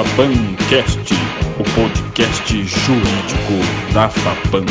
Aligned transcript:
FAPANcast, 0.00 1.12
o 1.58 1.74
podcast 1.74 2.54
jurídico 2.54 3.92
da 3.92 4.08
FAPAN. 4.08 4.64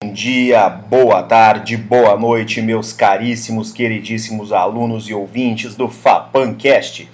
Bom 0.00 0.12
dia, 0.12 0.68
boa 0.68 1.24
tarde, 1.24 1.76
boa 1.76 2.16
noite, 2.16 2.62
meus 2.62 2.92
caríssimos, 2.92 3.72
queridíssimos 3.72 4.52
alunos 4.52 5.08
e 5.08 5.14
ouvintes 5.14 5.74
do 5.74 5.88
FAPANcast. 5.88 7.08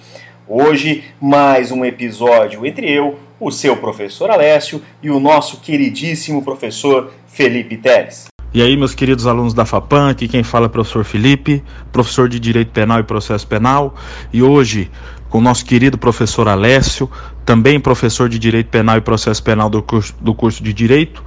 Hoje, 0.47 1.05
mais 1.19 1.71
um 1.71 1.83
episódio 1.83 2.63
entre 2.67 2.87
eu, 2.87 3.17
o 3.39 3.49
seu 3.49 3.75
professor 3.77 4.29
Alessio 4.29 4.83
e 5.01 5.09
o 5.09 5.19
nosso 5.19 5.59
queridíssimo 5.59 6.43
professor 6.43 7.13
Felipe 7.25 7.77
Teres. 7.77 8.27
E 8.55 8.61
aí, 8.61 8.77
meus 8.77 8.95
queridos 8.95 9.27
alunos 9.27 9.53
da 9.53 9.65
FAPAN, 9.65 10.11
aqui 10.11 10.29
quem 10.29 10.41
fala 10.41 10.67
é 10.67 10.67
o 10.67 10.69
professor 10.69 11.03
Felipe, 11.03 11.61
professor 11.91 12.29
de 12.29 12.39
Direito 12.39 12.71
Penal 12.71 13.01
e 13.01 13.03
Processo 13.03 13.45
Penal, 13.45 13.93
e 14.31 14.41
hoje 14.41 14.89
o 15.35 15.41
nosso 15.41 15.65
querido 15.65 15.97
professor 15.97 16.47
Alessio, 16.47 17.09
também 17.45 17.77
professor 17.77 18.29
de 18.29 18.39
Direito 18.39 18.67
Penal 18.67 18.97
e 18.97 19.01
Processo 19.01 19.43
Penal 19.43 19.69
do 19.69 19.83
curso, 19.83 20.15
do 20.21 20.33
curso 20.33 20.63
de 20.63 20.71
Direito. 20.71 21.21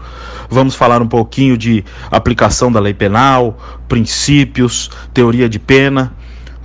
Vamos 0.49 0.75
falar 0.75 1.03
um 1.03 1.07
pouquinho 1.07 1.59
de 1.59 1.85
aplicação 2.11 2.73
da 2.73 2.81
lei 2.81 2.95
penal, 2.95 3.59
princípios, 3.87 4.91
teoria 5.13 5.47
de 5.47 5.59
pena, 5.59 6.15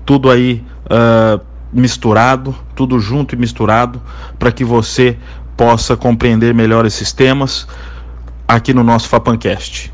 tudo 0.06 0.32
aí 0.32 0.64
uh, 0.86 1.42
misturado, 1.74 2.56
tudo 2.76 2.98
junto 2.98 3.36
e 3.36 3.38
misturado, 3.38 4.02
para 4.40 4.50
que 4.50 4.64
você 4.64 5.18
possa 5.58 5.98
compreender 5.98 6.54
melhor 6.54 6.86
esses 6.86 7.12
temas 7.12 7.68
aqui 8.48 8.74
no 8.74 8.84
nosso 8.84 9.10
FAPANcast. 9.10 9.92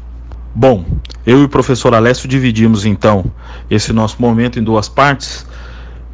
Bom, 0.54 0.86
eu 1.26 1.42
e 1.42 1.44
o 1.45 1.50
professor 1.50 1.95
Alessio 1.95 2.30
dividimos 2.30 2.86
então 2.86 3.26
esse 3.72 3.92
nosso 3.92 4.22
momento 4.22 4.59
em 4.59 4.64
duas 4.64 4.88
partes 4.88 5.48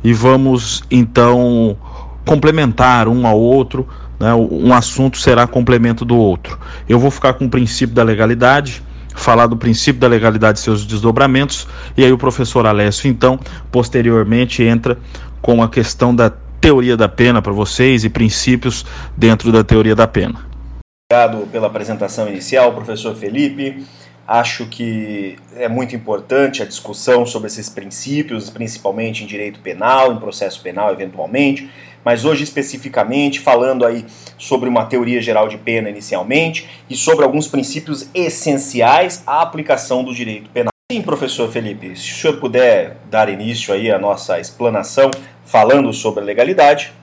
e 0.05 0.13
vamos 0.13 0.83
então 0.91 1.75
complementar 2.23 3.07
um 3.07 3.25
ao 3.25 3.39
outro, 3.39 3.87
né? 4.19 4.35
um 4.35 4.71
assunto 4.71 5.17
será 5.17 5.47
complemento 5.47 6.05
do 6.05 6.15
outro. 6.15 6.59
Eu 6.87 6.99
vou 6.99 7.09
ficar 7.09 7.33
com 7.33 7.45
o 7.45 7.49
princípio 7.49 7.95
da 7.95 8.03
legalidade, 8.03 8.83
falar 9.15 9.47
do 9.47 9.57
princípio 9.57 9.99
da 9.99 10.07
legalidade 10.07 10.59
e 10.59 10.61
seus 10.61 10.85
desdobramentos, 10.85 11.67
e 11.97 12.05
aí 12.05 12.11
o 12.11 12.19
professor 12.19 12.67
Alessio 12.67 13.09
então 13.09 13.39
posteriormente 13.71 14.61
entra 14.61 14.95
com 15.41 15.63
a 15.63 15.67
questão 15.67 16.15
da 16.15 16.31
teoria 16.61 16.95
da 16.95 17.09
pena 17.09 17.41
para 17.41 17.51
vocês 17.51 18.03
e 18.05 18.09
princípios 18.09 18.85
dentro 19.17 19.51
da 19.51 19.63
teoria 19.63 19.95
da 19.95 20.05
pena. 20.05 20.35
Obrigado 21.11 21.47
pela 21.47 21.65
apresentação 21.65 22.27
inicial, 22.27 22.73
professor 22.73 23.15
Felipe. 23.15 23.83
Acho 24.27 24.65
que 24.65 25.37
é 25.55 25.67
muito 25.67 25.95
importante 25.95 26.63
a 26.63 26.65
discussão 26.65 27.27
sobre 27.27 27.47
esses 27.47 27.69
princípios, 27.69 28.49
principalmente 28.49 29.23
em 29.23 29.27
direito 29.27 29.59
penal, 29.59 30.11
em 30.11 30.17
processo 30.17 30.61
penal, 30.63 30.91
eventualmente, 30.91 31.69
mas 32.03 32.25
hoje 32.25 32.43
especificamente 32.43 33.39
falando 33.39 33.85
aí 33.85 34.03
sobre 34.35 34.67
uma 34.67 34.85
teoria 34.85 35.21
geral 35.21 35.47
de 35.47 35.59
pena 35.59 35.91
inicialmente 35.91 36.67
e 36.89 36.95
sobre 36.95 37.23
alguns 37.23 37.47
princípios 37.47 38.09
essenciais 38.15 39.21
à 39.27 39.43
aplicação 39.43 40.03
do 40.03 40.13
direito 40.13 40.49
penal. 40.49 40.71
Sim, 40.91 41.03
professor 41.03 41.51
Felipe, 41.51 41.95
se 41.95 42.11
o 42.11 42.15
senhor 42.15 42.37
puder 42.37 42.97
dar 43.09 43.29
início 43.29 43.73
aí 43.73 43.91
à 43.91 43.99
nossa 43.99 44.39
explanação 44.39 45.11
falando 45.43 45.93
sobre 45.93 46.21
a 46.21 46.25
legalidade. 46.25 46.93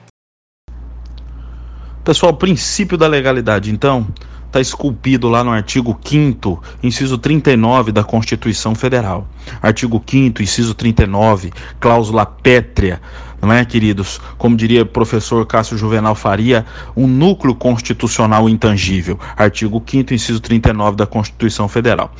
Pessoal, 2.03 2.33
princípio 2.33 2.97
da 2.97 3.07
legalidade, 3.07 3.71
então, 3.71 4.07
está 4.53 4.61
esculpido 4.61 5.29
lá 5.29 5.43
no 5.43 5.49
artigo 5.49 5.99
5 6.03 6.61
inciso 6.83 7.17
39 7.17 7.91
da 7.91 8.03
Constituição 8.03 8.75
Federal. 8.75 9.27
Artigo 9.59 10.01
5 10.05 10.43
inciso 10.43 10.75
39, 10.75 11.51
cláusula 11.79 12.23
pétrea 12.23 13.01
não 13.45 13.53
é, 13.53 13.65
queridos? 13.65 14.21
Como 14.37 14.55
diria 14.55 14.83
o 14.83 14.85
professor 14.85 15.45
Cássio 15.45 15.77
Juvenal 15.77 16.15
Faria, 16.15 16.65
um 16.95 17.07
núcleo 17.07 17.53
constitucional 17.53 18.47
intangível. 18.47 19.19
Artigo 19.35 19.83
5 19.85 20.13
inciso 20.13 20.39
39 20.39 20.95
da 20.95 21.05
Constituição 21.05 21.67
Federal. 21.67 22.13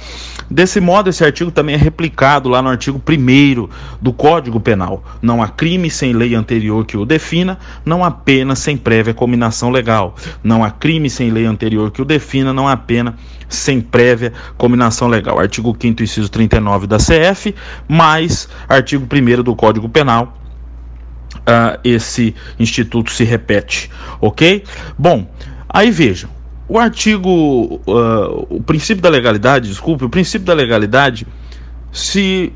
Desse 0.49 0.81
modo, 0.81 1.09
esse 1.09 1.23
artigo 1.23 1.49
também 1.49 1.75
é 1.75 1.77
replicado 1.77 2.49
lá 2.49 2.61
no 2.61 2.69
artigo 2.69 3.01
1 3.07 3.69
do 4.01 4.11
Código 4.11 4.59
Penal. 4.59 5.03
Não 5.21 5.41
há 5.41 5.47
crime 5.47 5.89
sem 5.89 6.11
lei 6.13 6.35
anterior 6.35 6.85
que 6.85 6.97
o 6.97 7.05
defina, 7.05 7.57
não 7.85 8.03
há 8.03 8.11
pena 8.11 8.55
sem 8.55 8.75
prévia 8.75 9.13
combinação 9.13 9.69
legal. 9.69 10.15
Não 10.43 10.63
há 10.63 10.71
crime 10.71 11.09
sem 11.09 11.31
lei 11.31 11.45
anterior 11.45 11.89
que 11.91 12.01
o 12.01 12.05
defina, 12.05 12.51
não 12.51 12.67
há 12.67 12.75
pena 12.75 13.15
sem 13.47 13.79
prévia 13.79 14.33
combinação 14.57 15.07
legal. 15.07 15.39
Artigo 15.39 15.75
5 15.79 16.03
inciso 16.03 16.29
39 16.29 16.87
da 16.87 16.97
CF, 16.97 17.55
mais 17.87 18.49
artigo 18.67 19.05
1 19.05 19.41
do 19.41 19.55
Código 19.55 19.87
Penal 19.87 20.42
uh, 21.47 21.79
esse 21.83 22.35
instituto 22.59 23.11
se 23.11 23.23
repete, 23.23 23.89
ok? 24.19 24.63
Bom, 24.97 25.29
aí 25.69 25.91
vejam, 25.91 26.29
o 26.67 26.79
artigo, 26.79 27.81
uh, 27.85 28.47
o 28.49 28.61
princípio 28.61 29.01
da 29.01 29.09
legalidade, 29.09 29.69
desculpe, 29.69 30.05
o 30.05 30.09
princípio 30.09 30.45
da 30.45 30.53
legalidade 30.53 31.27
se 31.91 32.51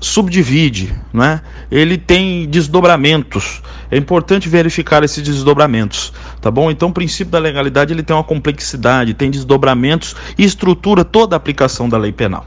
subdivide, 0.00 0.94
né? 1.12 1.40
ele 1.70 1.96
tem 1.96 2.48
desdobramentos. 2.48 3.62
É 3.90 3.96
importante 3.96 4.48
verificar 4.48 5.02
esses 5.02 5.22
desdobramentos, 5.22 6.12
tá 6.40 6.50
bom? 6.50 6.70
Então, 6.70 6.88
o 6.88 6.92
princípio 6.92 7.30
da 7.30 7.38
legalidade 7.38 7.92
ele 7.92 8.02
tem 8.02 8.14
uma 8.14 8.24
complexidade, 8.24 9.14
tem 9.14 9.30
desdobramentos 9.30 10.14
e 10.36 10.44
estrutura 10.44 11.04
toda 11.04 11.36
a 11.36 11.38
aplicação 11.38 11.88
da 11.88 11.96
lei 11.96 12.12
penal. 12.12 12.44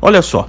Olha 0.00 0.22
só, 0.22 0.48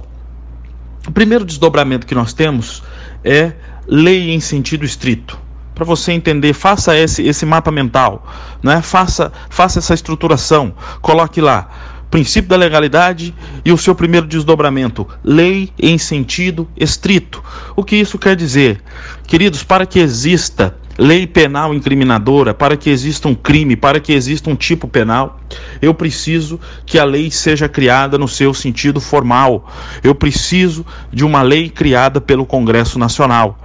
o 1.06 1.12
primeiro 1.12 1.44
desdobramento 1.44 2.06
que 2.06 2.14
nós 2.14 2.32
temos 2.32 2.82
é 3.24 3.52
lei 3.90 4.30
em 4.30 4.38
sentido 4.38 4.84
estrito. 4.84 5.36
Para 5.74 5.84
você 5.84 6.12
entender, 6.12 6.52
faça 6.52 6.96
esse, 6.96 7.22
esse 7.26 7.44
mapa 7.44 7.72
mental, 7.72 8.24
né? 8.62 8.80
faça, 8.80 9.32
faça 9.48 9.80
essa 9.80 9.94
estruturação, 9.94 10.72
coloque 11.00 11.40
lá 11.40 11.68
princípio 12.10 12.50
da 12.50 12.56
legalidade 12.56 13.32
e 13.64 13.72
o 13.72 13.78
seu 13.78 13.94
primeiro 13.94 14.26
desdobramento, 14.26 15.06
lei 15.22 15.70
em 15.78 15.96
sentido 15.96 16.68
estrito. 16.76 17.42
O 17.76 17.84
que 17.84 17.96
isso 17.96 18.18
quer 18.18 18.34
dizer? 18.34 18.82
Queridos, 19.26 19.62
para 19.62 19.86
que 19.86 20.00
exista 20.00 20.76
lei 21.00 21.26
penal 21.26 21.72
incriminadora, 21.72 22.52
para 22.52 22.76
que 22.76 22.90
exista 22.90 23.26
um 23.26 23.34
crime, 23.34 23.74
para 23.74 23.98
que 23.98 24.12
exista 24.12 24.50
um 24.50 24.54
tipo 24.54 24.86
penal, 24.86 25.40
eu 25.80 25.94
preciso 25.94 26.60
que 26.84 26.98
a 26.98 27.04
lei 27.04 27.30
seja 27.30 27.70
criada 27.70 28.18
no 28.18 28.28
seu 28.28 28.52
sentido 28.52 29.00
formal. 29.00 29.66
Eu 30.04 30.14
preciso 30.14 30.84
de 31.10 31.24
uma 31.24 31.40
lei 31.40 31.70
criada 31.70 32.20
pelo 32.20 32.44
Congresso 32.44 32.98
Nacional, 32.98 33.58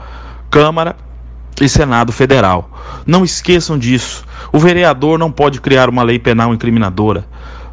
Câmara 0.50 0.96
e 1.60 1.68
Senado 1.68 2.14
Federal. 2.14 2.70
Não 3.06 3.26
esqueçam 3.26 3.78
disso. 3.78 4.24
O 4.54 4.58
vereador 4.58 5.20
não 5.20 5.30
pode 5.30 5.60
criar 5.60 5.90
uma 5.90 6.04
lei 6.04 6.18
penal 6.18 6.54
incriminadora. 6.54 7.26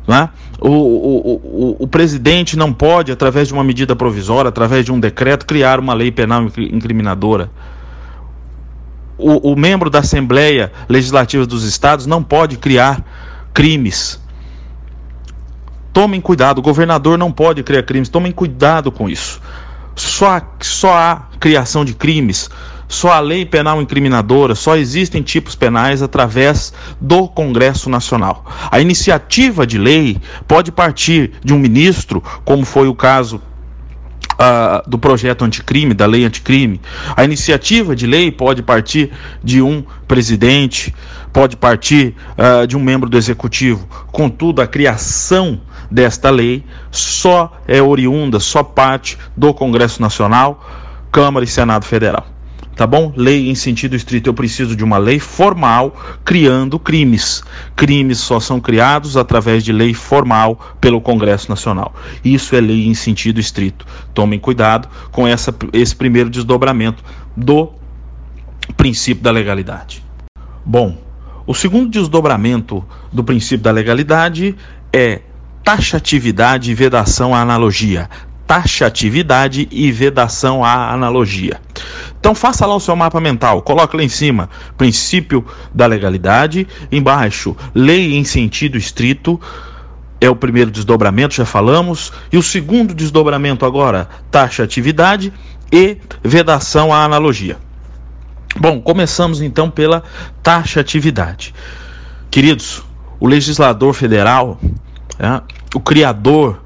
Né? 0.09 0.29
O, 0.61 0.71
o, 0.71 1.37
o, 1.37 1.77
o, 1.85 1.87
presidente 1.87 2.57
não 2.57 2.73
pode, 2.73 3.13
através 3.13 3.47
de 3.47 3.55
uma 3.55 3.63
medida 3.63 3.95
provisória, 3.95 4.49
através 4.49 4.85
de 4.85 4.91
um 4.91 4.99
decreto, 4.99 5.47
criar 5.47 5.79
uma 5.79 5.95
lei 5.95 6.11
penal 6.11 6.49
incriminadora 6.59 7.49
o, 9.23 9.53
o 9.53 9.57
membro 9.57 9.89
da 9.89 10.01
Assembleia 10.01 10.73
Legislativa 10.89 11.47
dos 11.47 11.65
Estados 11.65 12.07
não 12.07 12.23
pode 12.23 12.57
criar 12.57 13.05
crimes. 13.55 14.21
Tomem 15.93 16.21
cuidado, 16.21 16.59
o 16.59 16.63
governador 16.63 17.19
não 17.19 17.31
pode 17.31 17.63
criar 17.63 17.83
crimes, 17.83 18.09
tomem 18.09 18.33
cuidado 18.33 18.91
com 18.91 19.09
isso. 19.09 19.41
Só, 19.95 20.41
só 20.61 20.97
há 20.97 21.29
criação 21.39 21.85
de 21.85 21.93
crimes, 21.93 22.49
só 22.89 23.13
a 23.13 23.21
lei 23.21 23.45
penal 23.45 23.81
incriminadora, 23.81 24.55
só 24.55 24.77
existem 24.77 25.23
tipos 25.23 25.55
penais 25.55 26.03
através 26.03 26.73
do 27.01 27.29
Congresso 27.29 27.91
Nacional. 27.91 28.45
A 28.71 28.81
iniciativa 28.81 29.67
de 29.67 29.79
lei 29.79 30.19
pode 30.49 30.73
partir 30.73 31.33
de 31.45 31.53
um 31.53 31.59
ministro, 31.59 32.23
como 32.45 32.65
foi 32.65 32.89
o 32.89 32.95
caso 32.95 33.41
do 34.87 34.99
projeto 34.99 35.45
anticrime, 35.45 35.95
da 35.95 36.07
lei 36.07 36.25
anticrime. 36.25 36.81
A 37.17 37.25
iniciativa 37.25 37.95
de 37.95 38.07
lei 38.07 38.31
pode 38.31 38.63
partir 38.63 39.11
de 39.43 39.63
um 39.63 39.85
presidente, 40.07 40.95
pode 41.33 41.57
partir 41.57 42.15
uh, 42.37 42.67
de 42.67 42.77
um 42.77 42.81
membro 42.81 43.09
do 43.09 43.17
executivo. 43.17 43.87
Contudo, 44.11 44.61
a 44.61 44.67
criação 44.67 45.61
desta 45.91 46.31
lei 46.31 46.65
só 46.91 47.61
é 47.67 47.81
oriunda, 47.81 48.41
só 48.41 48.63
parte 48.63 49.19
do 49.37 49.55
Congresso 49.55 50.01
Nacional, 50.01 50.65
Câmara 51.11 51.45
e 51.45 51.49
Senado 51.49 51.85
Federal 51.85 52.27
tá 52.77 52.87
bom? 52.87 53.13
Lei 53.17 53.49
em 53.49 53.55
sentido 53.55 53.95
estrito, 53.95 54.29
eu 54.29 54.35
preciso 54.35 54.75
de 54.75 54.85
uma 54.85 54.99
lei 54.99 55.19
formal 55.19 55.95
criando 56.25 56.79
crimes. 56.79 57.43
Crimes 57.77 58.19
só 58.19 58.41
são 58.41 58.61
criados 58.61 59.17
através 59.17 59.63
de 59.65 59.73
lei 59.73 59.95
formal 59.95 60.77
pelo 60.81 61.01
Congresso 61.01 61.49
Nacional. 61.49 61.95
Isso 62.25 62.57
é 62.57 62.61
lei 62.61 62.87
em 62.87 62.95
sentido 62.95 63.41
estrito. 63.41 63.87
Tomem 64.15 64.39
cuidado 64.39 64.89
com 65.11 65.27
essa, 65.27 65.55
esse 65.73 65.95
primeiro 65.95 66.31
desdobramento 66.31 67.03
do 67.37 67.73
princípio 68.77 69.23
da 69.23 69.31
legalidade. 69.31 70.03
Bom, 70.65 70.97
o 71.47 71.55
segundo 71.55 71.91
desdobramento 71.91 72.85
do 73.13 73.25
princípio 73.25 73.65
da 73.65 73.71
legalidade 73.71 74.57
é 74.93 75.23
taxatividade 75.65 76.71
e 76.71 76.75
vedação 76.75 77.35
à 77.35 77.41
analogia 77.41 78.09
taxatividade 78.53 79.67
e 79.71 79.91
vedação 79.91 80.63
à 80.63 80.93
analogia. 80.93 81.59
Então 82.21 82.35
faça 82.35 82.67
lá 82.67 82.77
o 82.77 82.81
seu 82.81 82.95
mapa 82.95 83.19
mental, 83.19 83.63
coloque 83.63 83.97
lá 83.97 84.03
em 84.03 84.11
cima 84.11 84.51
princípio 84.77 85.43
da 85.75 85.87
legalidade, 85.87 86.69
embaixo 86.91 87.57
lei 87.75 88.15
em 88.15 88.25
sentido 88.25 88.77
estrito, 88.77 89.41
é 90.21 90.29
o 90.29 90.37
primeiro 90.37 90.71
desdobramento, 90.71 91.33
já 91.33 91.47
falamos, 91.47 92.13
e 92.31 92.37
o 92.37 92.43
segundo 92.43 92.93
desdobramento 92.93 93.65
agora, 93.65 94.07
taxatividade 94.31 95.33
e 95.73 95.97
vedação 96.23 96.93
à 96.93 97.05
analogia. 97.05 97.57
Bom, 98.55 98.83
começamos 98.83 99.41
então 99.41 99.71
pela 99.71 100.03
taxatividade. 100.43 101.55
Queridos, 102.31 102.83
o 103.19 103.27
legislador 103.27 103.95
federal, 103.95 104.61
é, 105.19 105.41
o 105.75 105.81
criador 105.81 106.63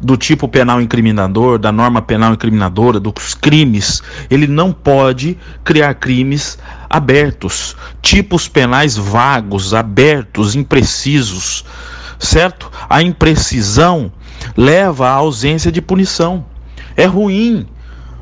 do 0.00 0.16
tipo 0.16 0.48
penal 0.48 0.80
incriminador, 0.80 1.58
da 1.58 1.72
norma 1.72 2.00
penal 2.00 2.32
incriminadora, 2.32 3.00
dos 3.00 3.34
crimes, 3.34 4.02
ele 4.30 4.46
não 4.46 4.72
pode 4.72 5.36
criar 5.64 5.94
crimes 5.94 6.58
abertos, 6.88 7.76
tipos 8.00 8.46
penais 8.48 8.96
vagos, 8.96 9.74
abertos, 9.74 10.54
imprecisos, 10.54 11.64
certo? 12.18 12.70
A 12.88 13.02
imprecisão 13.02 14.12
leva 14.56 15.08
à 15.08 15.12
ausência 15.12 15.72
de 15.72 15.82
punição. 15.82 16.44
É 16.96 17.04
ruim 17.04 17.66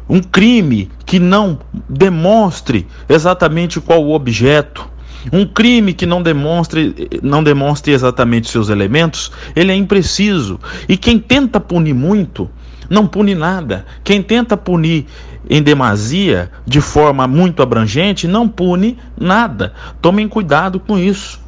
um 0.08 0.20
crime 0.20 0.90
que 1.05 1.19
não 1.19 1.58
demonstre 1.88 2.87
exatamente 3.08 3.81
qual 3.81 4.02
o 4.02 4.14
objeto, 4.14 4.88
um 5.32 5.46
crime 5.46 5.93
que 5.93 6.06
não 6.06 6.23
demonstre, 6.23 7.08
não 7.23 7.43
demonstre 7.43 7.93
exatamente 7.93 8.50
seus 8.50 8.69
elementos, 8.69 9.32
ele 9.55 9.73
é 9.73 9.75
impreciso. 9.75 10.61
E 10.88 10.96
quem 10.96 11.19
tenta 11.19 11.58
punir 11.61 11.94
muito, 11.94 12.50
não 12.88 13.06
pune 13.06 13.34
nada. 13.34 13.84
Quem 14.05 14.23
tenta 14.23 14.56
punir 14.56 15.06
em 15.49 15.62
demasia, 15.62 16.50
de 16.67 16.81
forma 16.81 17.26
muito 17.26 17.62
abrangente, 17.62 18.26
não 18.26 18.49
pune 18.49 18.99
nada. 19.19 19.73
Tomem 20.00 20.28
cuidado 20.28 20.81
com 20.81 20.99
isso. 20.99 21.40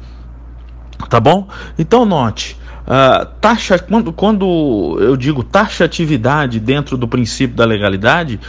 Tá 1.09 1.19
bom? 1.19 1.47
Então 1.77 2.05
note, 2.05 2.57
uh, 2.85 3.25
taxa, 3.39 3.79
quando, 3.79 4.11
quando 4.11 4.97
eu 4.99 5.15
digo 5.15 5.43
taxatividade 5.43 6.59
dentro 6.59 6.97
do 6.97 7.07
princípio 7.07 7.55
da 7.55 7.65
legalidade, 7.65 8.39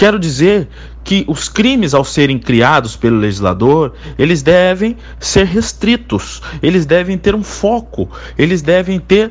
quero 0.00 0.18
dizer 0.18 0.66
que 1.04 1.26
os 1.28 1.46
crimes 1.46 1.92
ao 1.92 2.06
serem 2.06 2.38
criados 2.38 2.96
pelo 2.96 3.18
legislador, 3.18 3.92
eles 4.18 4.40
devem 4.42 4.96
ser 5.18 5.44
restritos, 5.44 6.40
eles 6.62 6.86
devem 6.86 7.18
ter 7.18 7.34
um 7.34 7.42
foco, 7.42 8.08
eles 8.38 8.62
devem 8.62 8.98
ter 8.98 9.30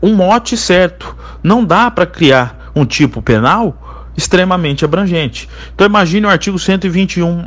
um 0.00 0.14
mote 0.14 0.56
certo. 0.56 1.14
Não 1.42 1.62
dá 1.62 1.90
para 1.90 2.06
criar 2.06 2.72
um 2.74 2.86
tipo 2.86 3.20
penal 3.20 4.06
extremamente 4.16 4.86
abrangente. 4.86 5.50
Então 5.74 5.86
imagine 5.86 6.26
o 6.26 6.30
artigo 6.30 6.58
121. 6.58 7.46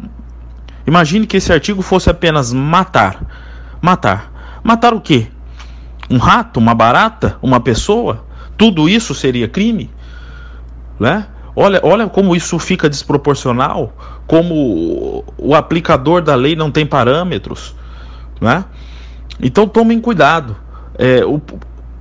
Imagine 0.86 1.26
que 1.26 1.38
esse 1.38 1.52
artigo 1.52 1.82
fosse 1.82 2.08
apenas 2.08 2.54
matar. 2.54 3.20
Matar. 3.82 4.60
Matar 4.64 4.94
o 4.94 5.02
quê? 5.02 5.26
Um 6.08 6.20
rato, 6.20 6.60
uma 6.60 6.76
barata, 6.76 7.40
uma 7.42 7.60
pessoa? 7.60 8.28
Tudo 8.56 8.88
isso 8.88 9.16
seria 9.16 9.48
crime? 9.48 9.90
Né? 11.00 11.26
Olha, 11.62 11.82
olha 11.84 12.08
como 12.08 12.38
isso 12.38 12.58
fica 12.58 12.90
desproporcional, 12.90 13.94
como 14.26 15.26
o 15.38 15.54
aplicador 15.54 16.22
da 16.22 16.34
lei 16.34 16.56
não 16.56 16.72
tem 16.72 16.86
parâmetros. 16.86 17.76
Né? 18.40 18.64
Então 19.42 19.68
tomem 19.68 20.00
cuidado. 20.00 20.56
É, 20.98 21.26
o, 21.26 21.42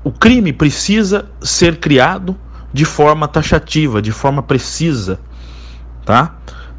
o 0.05 0.13
crime 0.13 0.53
precisa 0.53 1.29
ser 1.41 1.79
criado 1.79 2.37
de 2.73 2.85
forma 2.85 3.27
taxativa, 3.27 4.01
de 4.01 4.13
forma 4.13 4.45
precisa. 4.45 5.19
Tá? 6.05 6.37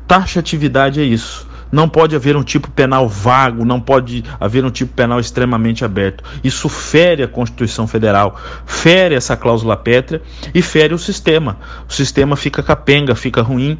Taxatividade 0.08 1.02
é 1.02 1.04
isso. 1.04 1.49
Não 1.71 1.88
pode 1.88 2.16
haver 2.16 2.36
um 2.36 2.44
tipo 2.44 2.69
penal 2.71 3.07
vago, 3.07 3.63
não 3.63 3.80
pode 3.80 4.24
haver 4.39 4.66
um 4.66 4.71
tipo 4.71 4.94
penal 4.94 5.19
extremamente 5.19 5.86
aberto. 5.86 6.24
Isso 6.44 6.68
fere 6.68 7.24
a 7.24 7.27
Constituição 7.27 7.88
Federal, 7.88 8.39
fere 8.66 9.16
essa 9.16 9.38
cláusula 9.38 9.77
pétrea 9.77 10.21
e 10.54 10.62
fere 10.62 10.94
o 10.94 10.98
sistema. 10.98 11.57
O 11.88 11.94
sistema 11.94 12.36
fica 12.36 12.63
capenga, 12.63 13.13
fica 13.16 13.42
ruim, 13.42 13.77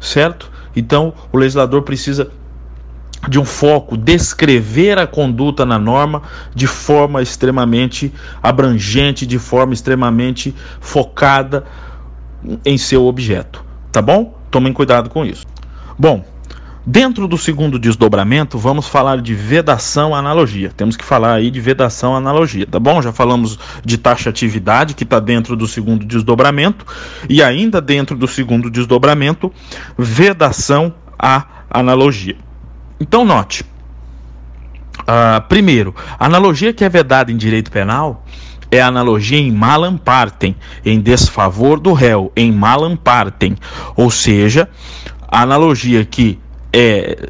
certo? 0.00 0.50
Então, 0.74 1.12
o 1.32 1.38
legislador 1.38 1.82
precisa 1.82 2.30
de 3.28 3.38
um 3.38 3.44
foco, 3.44 3.96
descrever 3.96 4.98
a 4.98 5.06
conduta 5.06 5.64
na 5.64 5.78
norma 5.78 6.22
de 6.54 6.66
forma 6.66 7.22
extremamente 7.22 8.12
abrangente, 8.42 9.26
de 9.26 9.38
forma 9.38 9.74
extremamente 9.74 10.54
focada 10.80 11.64
em 12.64 12.78
seu 12.78 13.06
objeto. 13.06 13.64
Tá 13.90 14.00
bom? 14.00 14.38
Tomem 14.50 14.72
cuidado 14.72 15.10
com 15.10 15.24
isso. 15.24 15.44
Bom, 15.98 16.24
Dentro 16.88 17.26
do 17.26 17.36
segundo 17.36 17.80
desdobramento, 17.80 18.56
vamos 18.56 18.86
falar 18.86 19.20
de 19.20 19.34
vedação 19.34 20.14
analogia. 20.14 20.70
Temos 20.70 20.96
que 20.96 21.04
falar 21.04 21.34
aí 21.34 21.50
de 21.50 21.60
vedação 21.60 22.14
analogia, 22.14 22.64
tá 22.64 22.78
bom? 22.78 23.02
Já 23.02 23.12
falamos 23.12 23.58
de 23.84 23.98
taxatividade, 23.98 24.94
que 24.94 25.02
está 25.02 25.18
dentro 25.18 25.56
do 25.56 25.66
segundo 25.66 26.06
desdobramento, 26.06 26.86
e 27.28 27.42
ainda 27.42 27.80
dentro 27.80 28.16
do 28.16 28.28
segundo 28.28 28.70
desdobramento, 28.70 29.52
vedação 29.98 30.94
à 31.18 31.44
analogia. 31.68 32.36
Então, 33.00 33.24
note. 33.24 33.64
Uh, 35.00 35.42
primeiro, 35.48 35.92
a 36.16 36.26
analogia 36.26 36.72
que 36.72 36.84
é 36.84 36.88
vedada 36.88 37.32
em 37.32 37.36
direito 37.36 37.68
penal 37.68 38.24
é 38.70 38.80
analogia 38.80 39.38
em 39.38 39.50
malam 39.50 39.96
partem, 39.96 40.54
em 40.84 41.00
desfavor 41.00 41.80
do 41.80 41.92
réu, 41.92 42.30
em 42.36 42.52
malam 42.52 42.96
partem. 42.96 43.56
Ou 43.96 44.08
seja, 44.08 44.68
a 45.26 45.42
analogia 45.42 46.04
que 46.04 46.38
é 46.72 47.28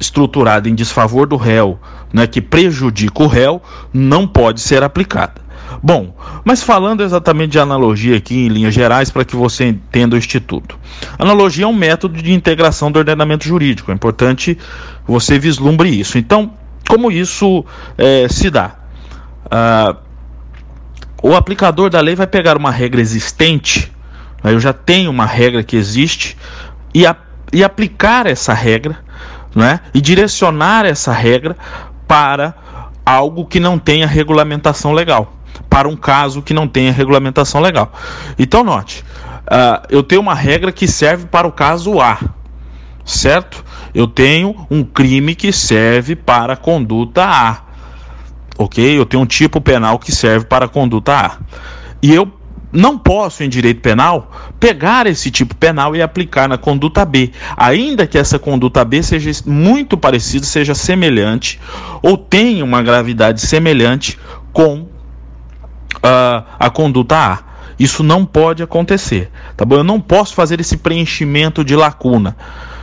estruturada 0.00 0.68
em 0.68 0.74
desfavor 0.74 1.26
do 1.26 1.36
réu, 1.36 1.78
né, 2.12 2.26
que 2.26 2.40
prejudica 2.40 3.22
o 3.22 3.26
réu, 3.26 3.62
não 3.92 4.26
pode 4.26 4.60
ser 4.60 4.82
aplicada. 4.82 5.48
Bom, 5.82 6.14
mas 6.44 6.62
falando 6.62 7.02
exatamente 7.02 7.52
de 7.52 7.58
analogia 7.58 8.16
aqui 8.16 8.46
em 8.46 8.48
linhas 8.48 8.74
gerais 8.74 9.10
para 9.10 9.24
que 9.24 9.36
você 9.36 9.66
entenda 9.66 10.16
o 10.16 10.18
instituto. 10.18 10.78
Analogia 11.18 11.64
é 11.64 11.68
um 11.68 11.74
método 11.74 12.20
de 12.20 12.32
integração 12.32 12.90
do 12.90 12.98
ordenamento 12.98 13.44
jurídico. 13.44 13.90
É 13.90 13.94
importante 13.94 14.56
você 15.06 15.38
vislumbre 15.38 15.88
isso. 15.88 16.16
Então, 16.16 16.52
como 16.88 17.12
isso 17.12 17.64
é, 17.96 18.26
se 18.28 18.50
dá? 18.50 18.76
Ah, 19.50 19.96
o 21.22 21.34
aplicador 21.34 21.90
da 21.90 22.00
lei 22.00 22.14
vai 22.14 22.26
pegar 22.26 22.56
uma 22.56 22.70
regra 22.70 23.00
existente. 23.00 23.92
Né, 24.42 24.54
eu 24.54 24.60
já 24.60 24.72
tenho 24.72 25.10
uma 25.10 25.26
regra 25.26 25.62
que 25.62 25.76
existe 25.76 26.36
e 26.94 27.06
a 27.06 27.14
e 27.52 27.64
aplicar 27.64 28.26
essa 28.26 28.52
regra, 28.52 28.98
né? 29.54 29.80
E 29.94 30.00
direcionar 30.00 30.84
essa 30.84 31.12
regra 31.12 31.56
para 32.06 32.54
algo 33.04 33.46
que 33.46 33.58
não 33.58 33.78
tenha 33.78 34.06
regulamentação 34.06 34.92
legal, 34.92 35.34
para 35.68 35.88
um 35.88 35.96
caso 35.96 36.42
que 36.42 36.52
não 36.52 36.68
tenha 36.68 36.92
regulamentação 36.92 37.60
legal. 37.60 37.92
Então 38.38 38.62
note, 38.62 39.04
uh, 39.46 39.86
eu 39.88 40.02
tenho 40.02 40.20
uma 40.20 40.34
regra 40.34 40.70
que 40.70 40.86
serve 40.86 41.26
para 41.26 41.46
o 41.46 41.52
caso 41.52 42.00
A, 42.00 42.18
certo? 43.04 43.64
Eu 43.94 44.06
tenho 44.06 44.66
um 44.70 44.84
crime 44.84 45.34
que 45.34 45.52
serve 45.52 46.14
para 46.14 46.52
a 46.52 46.56
conduta 46.56 47.24
A, 47.24 47.62
ok? 48.58 48.98
Eu 48.98 49.06
tenho 49.06 49.22
um 49.22 49.26
tipo 49.26 49.60
penal 49.60 49.98
que 49.98 50.12
serve 50.12 50.44
para 50.44 50.66
a 50.66 50.68
conduta 50.68 51.12
A. 51.14 51.38
E 52.02 52.14
eu 52.14 52.26
não 52.70 52.98
posso, 52.98 53.42
em 53.42 53.48
direito 53.48 53.80
penal, 53.80 54.30
pegar 54.60 55.06
esse 55.06 55.30
tipo 55.30 55.54
penal 55.54 55.96
e 55.96 56.02
aplicar 56.02 56.48
na 56.48 56.58
conduta 56.58 57.04
B, 57.04 57.30
ainda 57.56 58.06
que 58.06 58.18
essa 58.18 58.38
conduta 58.38 58.84
B 58.84 59.02
seja 59.02 59.30
muito 59.46 59.96
parecida, 59.96 60.44
seja 60.44 60.74
semelhante 60.74 61.58
ou 62.02 62.16
tenha 62.16 62.64
uma 62.64 62.82
gravidade 62.82 63.40
semelhante 63.40 64.18
com 64.52 64.80
uh, 64.80 66.44
a 66.58 66.70
conduta 66.70 67.16
A. 67.16 67.38
Isso 67.78 68.02
não 68.02 68.26
pode 68.26 68.62
acontecer, 68.62 69.30
tá 69.56 69.64
bom? 69.64 69.76
Eu 69.76 69.84
não 69.84 70.00
posso 70.00 70.34
fazer 70.34 70.60
esse 70.60 70.76
preenchimento 70.76 71.64
de 71.64 71.76
lacuna. 71.76 72.36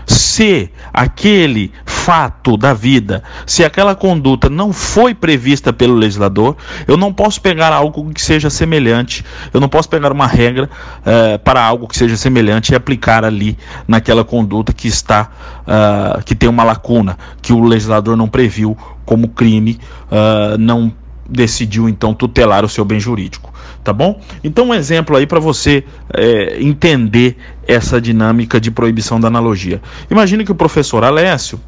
Se 0.05 0.69
aquele 0.93 1.71
fato 1.85 2.55
da 2.55 2.71
vida, 2.71 3.24
se 3.47 3.63
aquela 3.63 3.95
conduta 3.95 4.47
não 4.47 4.71
foi 4.71 5.15
prevista 5.15 5.74
pelo 5.74 5.95
legislador, 5.95 6.55
eu 6.88 6.95
não 6.95 7.12
posso 7.12 7.41
pegar 7.41 7.74
algo 7.74 8.13
que 8.13 8.21
seja 8.21 8.47
semelhante, 8.50 9.25
eu 9.51 9.59
não 9.59 9.67
posso 9.67 9.89
pegar 9.89 10.12
uma 10.12 10.27
regra 10.27 10.69
uh, 11.00 11.39
para 11.39 11.63
algo 11.63 11.88
que 11.88 11.97
seja 11.97 12.15
semelhante 12.15 12.74
e 12.74 12.75
aplicar 12.75 13.25
ali 13.25 13.57
naquela 13.88 14.24
conduta 14.24 14.71
que 14.71 14.88
está, 14.88 15.31
uh, 15.62 16.24
que 16.24 16.35
tem 16.35 16.47
uma 16.47 16.63
lacuna, 16.63 17.17
que 17.41 17.51
o 17.51 17.63
legislador 17.63 18.15
não 18.15 18.27
previu 18.27 18.77
como 19.03 19.27
crime, 19.29 19.79
uh, 20.12 20.57
não 20.59 20.93
decidiu 21.27 21.89
então 21.89 22.13
tutelar 22.13 22.63
o 22.63 22.70
seu 22.70 22.86
bem 22.86 23.00
jurídico, 23.00 23.53
tá 23.84 23.91
bom? 23.91 24.22
Então 24.44 24.67
um 24.67 24.74
exemplo 24.74 25.15
aí 25.15 25.25
para 25.25 25.39
você 25.39 25.84
é, 26.13 26.62
entender 26.62 27.38
essa 27.67 28.00
dinâmica 28.00 28.60
de 28.60 28.70
proibição 28.72 29.20
da 29.20 29.27
analogia. 29.27 29.82
Imagine 30.10 30.46
que 30.46 30.51
o 30.51 30.55
professor 30.55 31.03
Alessio 31.03 31.60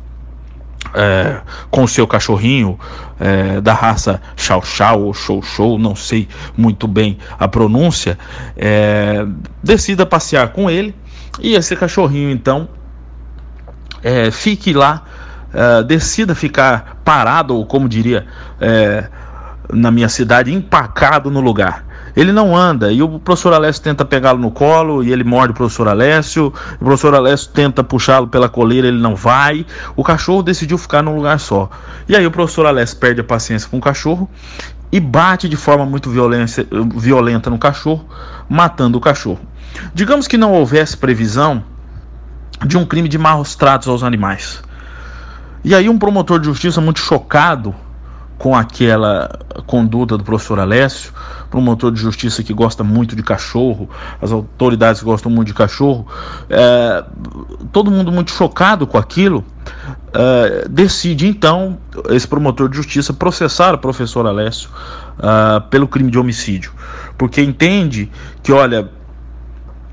é, 0.93 1.41
com 1.69 1.83
o 1.83 1.87
seu 1.87 2.07
cachorrinho 2.07 2.79
é, 3.19 3.59
da 3.59 3.73
raça 3.73 4.21
Chow 4.35 4.63
Chow 4.63 5.01
ou 5.03 5.13
Show 5.13 5.41
Show, 5.41 5.79
não 5.79 5.95
sei 5.95 6.27
muito 6.55 6.87
bem 6.87 7.17
a 7.37 7.47
pronúncia, 7.47 8.17
é, 8.55 9.25
decida 9.63 10.05
passear 10.05 10.49
com 10.49 10.69
ele 10.69 10.95
e 11.39 11.55
esse 11.55 11.75
cachorrinho 11.75 12.29
então 12.29 12.69
é, 14.03 14.31
fique 14.31 14.73
lá, 14.73 15.03
é, 15.53 15.83
decida 15.83 16.35
ficar 16.35 17.01
parado, 17.03 17.55
ou 17.55 17.65
como 17.65 17.89
diria 17.89 18.25
é, 18.59 19.07
na 19.71 19.91
minha 19.91 20.09
cidade, 20.09 20.53
empacado 20.53 21.29
no 21.29 21.39
lugar. 21.39 21.85
Ele 22.15 22.31
não 22.31 22.55
anda 22.55 22.91
e 22.91 23.03
o 23.03 23.19
professor 23.19 23.53
Alessio 23.53 23.83
tenta 23.83 24.03
pegá-lo 24.03 24.39
no 24.39 24.49
colo 24.49 25.03
e 25.03 25.11
ele 25.11 25.23
morde 25.23 25.51
o 25.51 25.53
professor 25.53 25.87
Alessio. 25.87 26.51
O 26.81 26.85
professor 26.85 27.13
Alessio 27.13 27.51
tenta 27.51 27.83
puxá-lo 27.83 28.27
pela 28.27 28.49
coleira, 28.49 28.87
ele 28.87 28.97
não 28.97 29.15
vai. 29.15 29.65
O 29.95 30.03
cachorro 30.03 30.41
decidiu 30.41 30.79
ficar 30.79 31.03
num 31.03 31.15
lugar 31.15 31.39
só. 31.39 31.69
E 32.09 32.15
aí 32.15 32.25
o 32.25 32.31
professor 32.31 32.65
Alessio 32.65 32.97
perde 32.97 33.21
a 33.21 33.23
paciência 33.23 33.69
com 33.69 33.77
o 33.77 33.81
cachorro 33.81 34.27
e 34.91 34.99
bate 34.99 35.47
de 35.47 35.55
forma 35.55 35.85
muito 35.85 36.09
violenta 36.09 37.49
no 37.51 37.59
cachorro, 37.59 38.03
matando 38.49 38.97
o 38.97 39.01
cachorro. 39.01 39.39
Digamos 39.93 40.27
que 40.27 40.37
não 40.37 40.53
houvesse 40.53 40.97
previsão 40.97 41.63
de 42.65 42.77
um 42.79 42.85
crime 42.85 43.07
de 43.07 43.19
maus 43.19 43.55
tratos 43.55 43.87
aos 43.87 44.01
animais. 44.01 44.63
E 45.63 45.75
aí 45.75 45.87
um 45.87 45.99
promotor 45.99 46.39
de 46.39 46.47
justiça 46.47 46.81
muito 46.81 46.99
chocado 46.99 47.75
com 48.37 48.55
aquela 48.55 49.39
conduta 49.65 50.17
do 50.17 50.23
professor 50.23 50.59
Alessio, 50.59 51.11
promotor 51.49 51.91
de 51.91 51.99
justiça 51.99 52.43
que 52.43 52.53
gosta 52.53 52.83
muito 52.83 53.15
de 53.15 53.23
cachorro, 53.23 53.89
as 54.21 54.31
autoridades 54.31 55.01
gostam 55.01 55.31
muito 55.31 55.47
de 55.47 55.53
cachorro, 55.53 56.07
é, 56.49 57.03
todo 57.71 57.89
mundo 57.89 58.11
muito 58.11 58.31
chocado 58.31 58.85
com 58.85 58.97
aquilo, 58.97 59.43
é, 60.13 60.67
decide 60.69 61.27
então 61.27 61.77
esse 62.09 62.27
promotor 62.27 62.69
de 62.69 62.77
justiça 62.77 63.11
processar 63.11 63.73
o 63.73 63.77
professor 63.77 64.27
Alessio 64.27 64.69
é, 65.17 65.59
pelo 65.71 65.87
crime 65.87 66.11
de 66.11 66.19
homicídio, 66.19 66.73
porque 67.17 67.41
entende 67.41 68.11
que, 68.43 68.51
olha, 68.51 68.89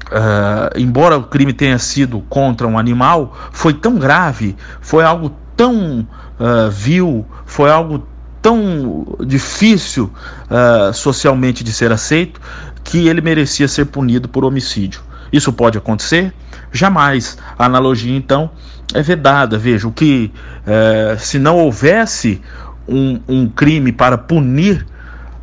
Uh, 0.04 0.78
embora 0.78 1.16
o 1.16 1.24
crime 1.24 1.52
tenha 1.52 1.78
sido 1.78 2.20
contra 2.28 2.68
um 2.68 2.78
animal, 2.78 3.34
foi 3.50 3.72
tão 3.72 3.96
grave, 3.96 4.54
foi 4.80 5.02
algo 5.02 5.34
tão 5.56 6.06
uh, 6.38 6.70
vil, 6.70 7.26
foi 7.46 7.70
algo 7.70 8.06
tão 8.44 9.06
difícil 9.26 10.12
uh, 10.50 10.92
socialmente 10.92 11.64
de 11.64 11.72
ser 11.72 11.90
aceito 11.90 12.38
que 12.84 13.08
ele 13.08 13.22
merecia 13.22 13.66
ser 13.66 13.86
punido 13.86 14.28
por 14.28 14.44
homicídio. 14.44 15.00
Isso 15.32 15.50
pode 15.50 15.78
acontecer? 15.78 16.30
Jamais. 16.70 17.38
A 17.58 17.64
analogia, 17.64 18.14
então, 18.14 18.50
é 18.92 19.00
vedada. 19.00 19.56
Veja, 19.56 19.88
o 19.88 19.92
que 19.92 20.30
uh, 20.66 21.18
se 21.18 21.38
não 21.38 21.56
houvesse 21.56 22.42
um, 22.86 23.18
um 23.26 23.48
crime 23.48 23.90
para 23.90 24.18
punir 24.18 24.86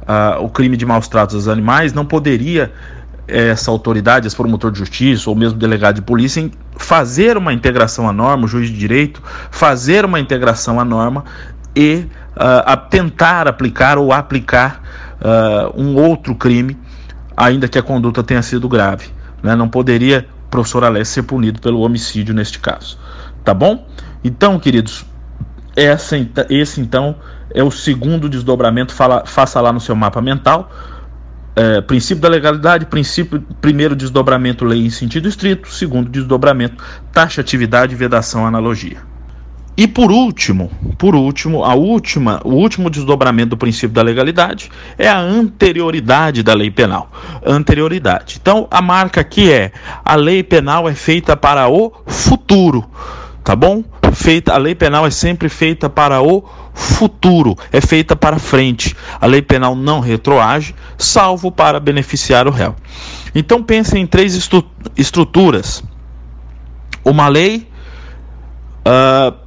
uh, 0.04 0.44
o 0.44 0.48
crime 0.48 0.78
de 0.78 0.86
maus 0.86 1.08
tratos 1.08 1.34
aos 1.34 1.48
animais, 1.48 1.94
não 1.94 2.06
poderia 2.06 2.72
essa 3.28 3.72
autoridade, 3.72 4.28
esse 4.28 4.36
promotor 4.36 4.72
de 4.72 4.78
justiça 4.78 5.28
ou 5.28 5.36
mesmo 5.36 5.58
delegado 5.58 5.96
de 5.96 6.02
polícia, 6.04 6.52
fazer 6.78 7.36
uma 7.36 7.52
integração 7.52 8.08
à 8.08 8.14
norma, 8.14 8.46
o 8.46 8.48
juiz 8.48 8.70
de 8.70 8.78
direito, 8.78 9.24
fazer 9.50 10.06
uma 10.06 10.20
integração 10.20 10.80
à 10.80 10.86
norma 10.86 11.24
e 11.76 12.06
a 12.36 12.78
tentar 12.78 13.48
aplicar 13.48 13.98
ou 13.98 14.14
aplicar 14.14 14.82
uh, 15.22 15.82
um 15.82 15.96
outro 15.96 16.36
crime, 16.36 16.78
ainda 17.36 17.68
que 17.68 17.78
a 17.78 17.84
conduta 17.84 18.24
tenha 18.24 18.42
sido 18.42 18.68
grave. 18.70 19.10
Né? 19.44 19.56
Não 19.56 19.68
poderia 19.68 20.28
o 20.46 20.50
professor 20.50 20.84
Alessio 20.84 21.14
ser 21.14 21.24
punido 21.24 21.62
pelo 21.62 21.82
homicídio 21.82 22.34
neste 22.34 22.60
caso. 22.60 22.98
Tá 23.44 23.54
bom? 23.54 23.88
Então, 24.24 24.60
queridos, 24.60 25.06
essa, 25.76 26.16
esse 26.50 26.80
então 26.80 27.16
é 27.54 27.64
o 27.64 27.72
segundo 27.72 28.30
desdobramento, 28.30 28.94
fala, 28.94 29.26
faça 29.26 29.60
lá 29.60 29.74
no 29.74 29.80
seu 29.80 29.96
mapa 29.96 30.22
mental. 30.22 30.72
É, 31.54 31.82
princípio 31.82 32.22
da 32.22 32.30
legalidade, 32.30 32.86
princípio, 32.86 33.42
primeiro 33.60 33.94
desdobramento, 33.94 34.64
lei 34.64 34.86
em 34.86 34.90
sentido 34.90 35.28
estrito, 35.28 35.70
segundo 35.70 36.10
desdobramento, 36.10 36.82
taxatividade, 37.12 37.94
vedação, 37.94 38.46
analogia. 38.46 39.00
E 39.76 39.88
por 39.88 40.12
último, 40.12 40.70
por 40.98 41.16
último, 41.16 41.64
a 41.64 41.74
última, 41.74 42.42
o 42.44 42.50
último 42.50 42.90
desdobramento 42.90 43.52
do 43.52 43.58
princípio 43.58 43.90
da 43.90 44.02
legalidade 44.02 44.70
é 44.98 45.08
a 45.08 45.18
anterioridade 45.18 46.44
da 46.44 46.54
lei 46.54 46.70
penal. 46.70 47.10
Anterioridade. 47.46 48.38
Então, 48.42 48.68
a 48.70 48.82
marca 48.82 49.22
aqui 49.22 49.52
é: 49.52 49.72
a 50.04 50.16
lei 50.16 50.44
penal 50.44 50.90
é 50.90 50.94
feita 50.94 51.38
para 51.38 51.70
o 51.70 51.94
futuro, 52.06 52.86
tá 53.44 53.56
bom? 53.56 53.84
Feita, 54.14 54.54
a 54.54 54.58
lei 54.58 54.76
penal 54.76 55.08
é 55.08 55.10
sempre 55.10 55.48
feita 55.48 55.90
para 55.90 56.22
o 56.22 56.44
futuro, 56.74 57.56
é 57.72 57.80
feita 57.80 58.14
para 58.14 58.38
frente. 58.38 58.96
A 59.22 59.26
lei 59.26 59.42
penal 59.42 59.74
não 59.74 60.02
retroage, 60.02 60.76
salvo 60.98 61.50
para 61.50 61.80
beneficiar 61.80 62.46
o 62.46 62.52
réu. 62.52 62.76
Então, 63.34 63.64
pense 63.64 63.98
em 63.98 64.06
três 64.06 64.36
estru 64.36 64.66
estruturas: 64.98 65.82
uma 67.06 67.30
lei 67.30 67.72
uh, 68.86 69.41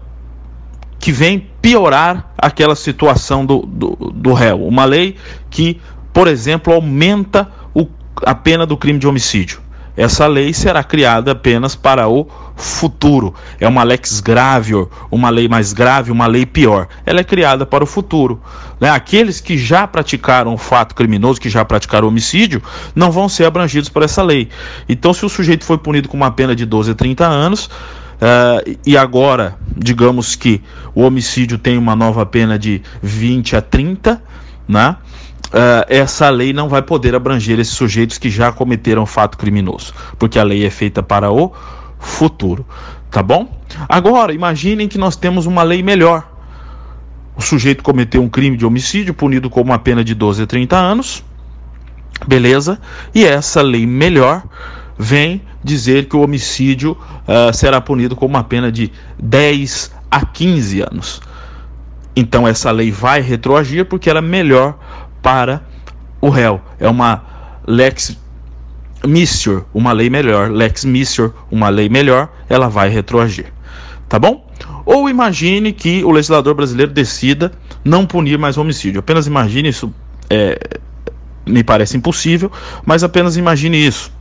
que 1.04 1.12
vem 1.12 1.50
piorar 1.61 2.32
aquela 2.38 2.75
situação 2.75 3.44
do, 3.44 3.58
do, 3.66 4.11
do 4.11 4.32
réu. 4.32 4.66
Uma 4.66 4.87
lei 4.87 5.16
que, 5.50 5.78
por 6.14 6.26
exemplo, 6.26 6.73
aumenta 6.73 7.46
o, 7.75 7.87
a 8.25 8.34
pena 8.34 8.64
do 8.64 8.75
crime 8.75 8.99
de 8.99 9.06
homicídio. 9.06 9.61
Essa 9.94 10.26
lei 10.26 10.54
será 10.54 10.82
criada 10.82 11.32
apenas 11.32 11.76
para 11.76 12.08
o 12.08 12.26
futuro. 12.56 13.34
É 13.61 13.68
uma 13.68 13.82
lex 13.82 14.18
gravior, 14.20 14.88
uma 15.11 15.28
lei 15.28 15.46
mais 15.46 15.75
grave, 15.75 16.11
uma 16.11 16.26
lei 16.26 16.46
pior. 16.46 16.88
Ela 17.04 17.20
é 17.20 17.25
criada 17.25 17.66
para 17.66 17.84
o 17.84 17.87
futuro. 17.87 18.40
Né? 18.80 18.88
Aqueles 18.88 19.42
que 19.42 19.58
já 19.58 19.87
praticaram 19.87 20.54
o 20.54 20.58
fato 20.58 20.94
criminoso, 20.94 21.38
que 21.38 21.50
já 21.50 21.66
praticaram 21.66 22.08
homicídio, 22.08 22.62
não 22.94 23.12
vão 23.12 23.28
ser 23.28 23.44
abrangidos 23.44 23.90
por 23.90 24.02
essa 24.02 24.23
lei. 24.23 24.49
Então, 24.88 25.12
se 25.12 25.26
o 25.26 25.28
sujeito 25.28 25.66
foi 25.66 25.76
punido 25.76 26.08
com 26.08 26.16
uma 26.16 26.30
pena 26.30 26.56
de 26.56 26.64
12 26.64 26.92
a 26.92 26.94
30 26.94 27.26
anos, 27.26 27.68
Uh, 28.14 28.78
e 28.87 28.97
agora, 28.97 29.56
digamos 29.76 30.37
que 30.37 30.62
o 30.94 31.02
homicídio 31.02 31.59
tem 31.59 31.76
uma 31.76 31.97
nova 31.97 32.25
pena 32.25 32.59
de 32.59 32.83
20 33.02 33.56
a 33.56 33.62
30, 33.62 34.23
né? 34.68 34.97
Uh, 35.47 35.87
essa 35.88 36.28
lei 36.30 36.52
não 36.52 36.68
vai 36.68 36.83
poder 36.83 37.14
abranger 37.14 37.61
esses 37.61 37.75
sujeitos 37.75 38.18
que 38.18 38.30
já 38.30 38.50
cometeram 38.50 39.06
fato 39.06 39.38
criminoso, 39.38 39.92
porque 40.18 40.38
a 40.38 40.42
lei 40.42 40.66
é 40.66 40.71
feita 40.71 41.02
para 41.02 41.30
o 41.30 41.52
futuro, 41.99 42.66
tá 43.11 43.23
bom? 43.23 43.61
Agora, 43.88 44.33
imaginem 44.33 44.88
que 44.88 44.99
nós 44.99 45.16
temos 45.16 45.47
uma 45.47 45.62
lei 45.62 45.83
melhor. 45.83 46.28
O 47.37 47.42
sujeito 47.42 47.83
cometeu 47.83 48.23
um 48.23 48.28
crime 48.28 48.56
de 48.56 48.64
homicídio, 48.64 49.14
punido 49.14 49.50
com 49.50 49.61
uma 49.61 49.78
pena 49.78 50.04
de 50.04 50.14
12 50.14 50.42
a 50.42 50.47
30 50.47 50.76
anos, 50.76 51.25
beleza? 52.26 52.80
E 53.14 53.25
essa 53.25 53.61
lei 53.61 53.87
melhor 53.87 54.42
vem 54.99 55.42
dizer 55.64 56.04
que 56.04 56.14
o 56.14 56.21
homicídio 56.21 56.92
uh, 56.92 57.52
será 57.52 57.80
punido 57.80 58.14
com 58.14 58.26
uma 58.26 58.44
pena 58.44 58.71
de 58.71 58.92
10 59.18 59.90
a 60.11 60.25
15 60.25 60.83
anos. 60.83 61.21
Então 62.14 62.47
essa 62.47 62.71
lei 62.71 62.92
vai 62.92 63.21
retroagir 63.23 63.87
porque 63.87 64.11
ela 64.11 64.18
é 64.18 64.23
melhor 64.23 64.78
para 65.23 65.62
o 66.21 66.28
réu. 66.28 66.61
É 66.78 66.88
uma 66.88 67.25
lex 67.66 68.16
missior, 69.04 69.64
uma 69.73 69.90
lei 69.92 70.11
melhor. 70.11 70.50
Lex 70.50 70.85
missior, 70.85 71.33
uma 71.50 71.71
lei 71.71 71.88
melhor, 71.88 72.28
ela 72.49 72.68
vai 72.68 72.90
retroagir. 72.90 73.47
Tá 74.06 74.18
bom? 74.18 74.47
Ou 74.85 75.09
imagine 75.09 75.73
que 75.73 76.04
o 76.04 76.11
legislador 76.11 76.54
brasileiro 76.54 76.92
decida 76.92 77.50
não 77.83 78.06
punir 78.06 78.38
mais 78.38 78.59
homicídio. 78.59 79.00
Apenas 79.00 79.26
imagine 79.26 79.71
isso. 79.71 79.92
É, 80.28 80.78
me 81.47 81.64
parece 81.64 81.97
impossível, 81.97 82.52
mas 82.85 83.02
apenas 83.02 83.37
imagine 83.37 83.76
isso 83.76 84.12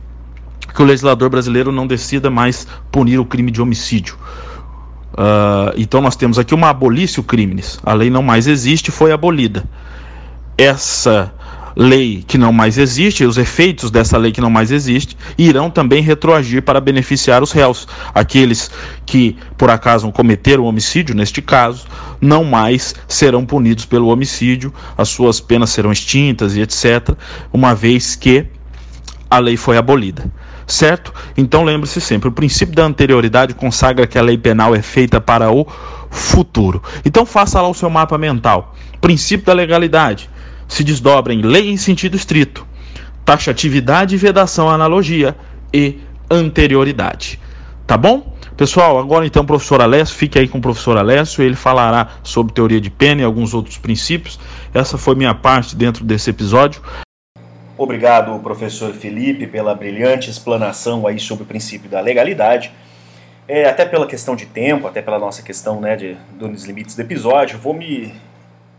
que 0.74 0.82
o 0.82 0.84
legislador 0.84 1.30
brasileiro 1.30 1.70
não 1.70 1.86
decida 1.86 2.30
mais 2.30 2.66
punir 2.90 3.18
o 3.18 3.24
crime 3.24 3.50
de 3.50 3.62
homicídio. 3.62 4.16
Uh, 5.12 5.70
então 5.76 6.00
nós 6.00 6.16
temos 6.16 6.38
aqui 6.38 6.52
uma 6.52 6.68
abolício 6.68 7.22
crimes. 7.22 7.78
A 7.84 7.94
lei 7.94 8.10
não 8.10 8.22
mais 8.22 8.48
existe, 8.48 8.90
foi 8.90 9.12
abolida. 9.12 9.64
Essa 10.58 11.32
lei 11.76 12.24
que 12.26 12.36
não 12.36 12.52
mais 12.52 12.78
existe, 12.78 13.24
os 13.24 13.38
efeitos 13.38 13.90
dessa 13.90 14.16
lei 14.16 14.32
que 14.32 14.40
não 14.40 14.50
mais 14.50 14.72
existe, 14.72 15.16
irão 15.38 15.70
também 15.70 16.02
retroagir 16.02 16.62
para 16.62 16.80
beneficiar 16.80 17.42
os 17.42 17.52
réus. 17.52 17.86
Aqueles 18.12 18.70
que, 19.06 19.36
por 19.56 19.70
acaso, 19.70 20.10
cometeram 20.10 20.64
homicídio, 20.64 21.14
neste 21.14 21.40
caso, 21.40 21.86
não 22.20 22.44
mais 22.44 22.94
serão 23.06 23.44
punidos 23.44 23.84
pelo 23.84 24.08
homicídio, 24.08 24.72
as 24.96 25.08
suas 25.08 25.40
penas 25.40 25.70
serão 25.70 25.92
extintas 25.92 26.56
e 26.56 26.60
etc., 26.60 27.10
uma 27.52 27.74
vez 27.74 28.16
que 28.16 28.46
a 29.30 29.38
lei 29.38 29.56
foi 29.56 29.76
abolida 29.76 30.30
certo? 30.66 31.12
Então 31.36 31.64
lembre-se 31.64 32.00
sempre, 32.00 32.28
o 32.28 32.32
princípio 32.32 32.74
da 32.74 32.84
anterioridade 32.84 33.54
consagra 33.54 34.06
que 34.06 34.18
a 34.18 34.22
lei 34.22 34.38
penal 34.38 34.74
é 34.74 34.82
feita 34.82 35.20
para 35.20 35.50
o 35.50 35.66
futuro. 36.10 36.82
Então 37.04 37.26
faça 37.26 37.60
lá 37.60 37.68
o 37.68 37.74
seu 37.74 37.90
mapa 37.90 38.16
mental. 38.16 38.74
Princípio 39.00 39.46
da 39.46 39.52
legalidade 39.52 40.30
se 40.68 40.82
desdobra 40.82 41.32
em 41.34 41.42
lei 41.42 41.70
em 41.70 41.76
sentido 41.76 42.16
estrito, 42.16 42.66
taxatividade, 43.24 44.16
vedação, 44.16 44.70
analogia 44.70 45.36
e 45.72 45.98
anterioridade. 46.30 47.38
Tá 47.86 47.96
bom? 47.96 48.34
Pessoal, 48.56 48.98
agora 48.98 49.26
então 49.26 49.42
o 49.42 49.46
professor 49.46 49.80
Alessio, 49.80 50.14
fique 50.14 50.38
aí 50.38 50.46
com 50.46 50.58
o 50.58 50.62
professor 50.62 50.96
Alessio, 50.96 51.42
ele 51.42 51.56
falará 51.56 52.08
sobre 52.22 52.54
teoria 52.54 52.80
de 52.80 52.88
pena 52.88 53.20
e 53.20 53.24
alguns 53.24 53.52
outros 53.52 53.76
princípios. 53.78 54.38
Essa 54.72 54.96
foi 54.96 55.16
minha 55.16 55.34
parte 55.34 55.74
dentro 55.74 56.04
desse 56.04 56.30
episódio. 56.30 56.80
Obrigado, 57.76 58.38
professor 58.38 58.94
Felipe, 58.94 59.48
pela 59.48 59.74
brilhante 59.74 60.30
explanação 60.30 61.08
aí 61.08 61.18
sobre 61.18 61.42
o 61.42 61.46
princípio 61.46 61.90
da 61.90 62.00
legalidade. 62.00 62.70
É, 63.48 63.68
até 63.68 63.84
pela 63.84 64.06
questão 64.06 64.36
de 64.36 64.46
tempo, 64.46 64.86
até 64.86 65.02
pela 65.02 65.18
nossa 65.18 65.42
questão 65.42 65.80
né, 65.80 65.96
de, 65.96 66.16
dos 66.38 66.64
limites 66.64 66.94
do 66.94 67.02
episódio, 67.02 67.58
vou 67.58 67.74
me, 67.74 68.14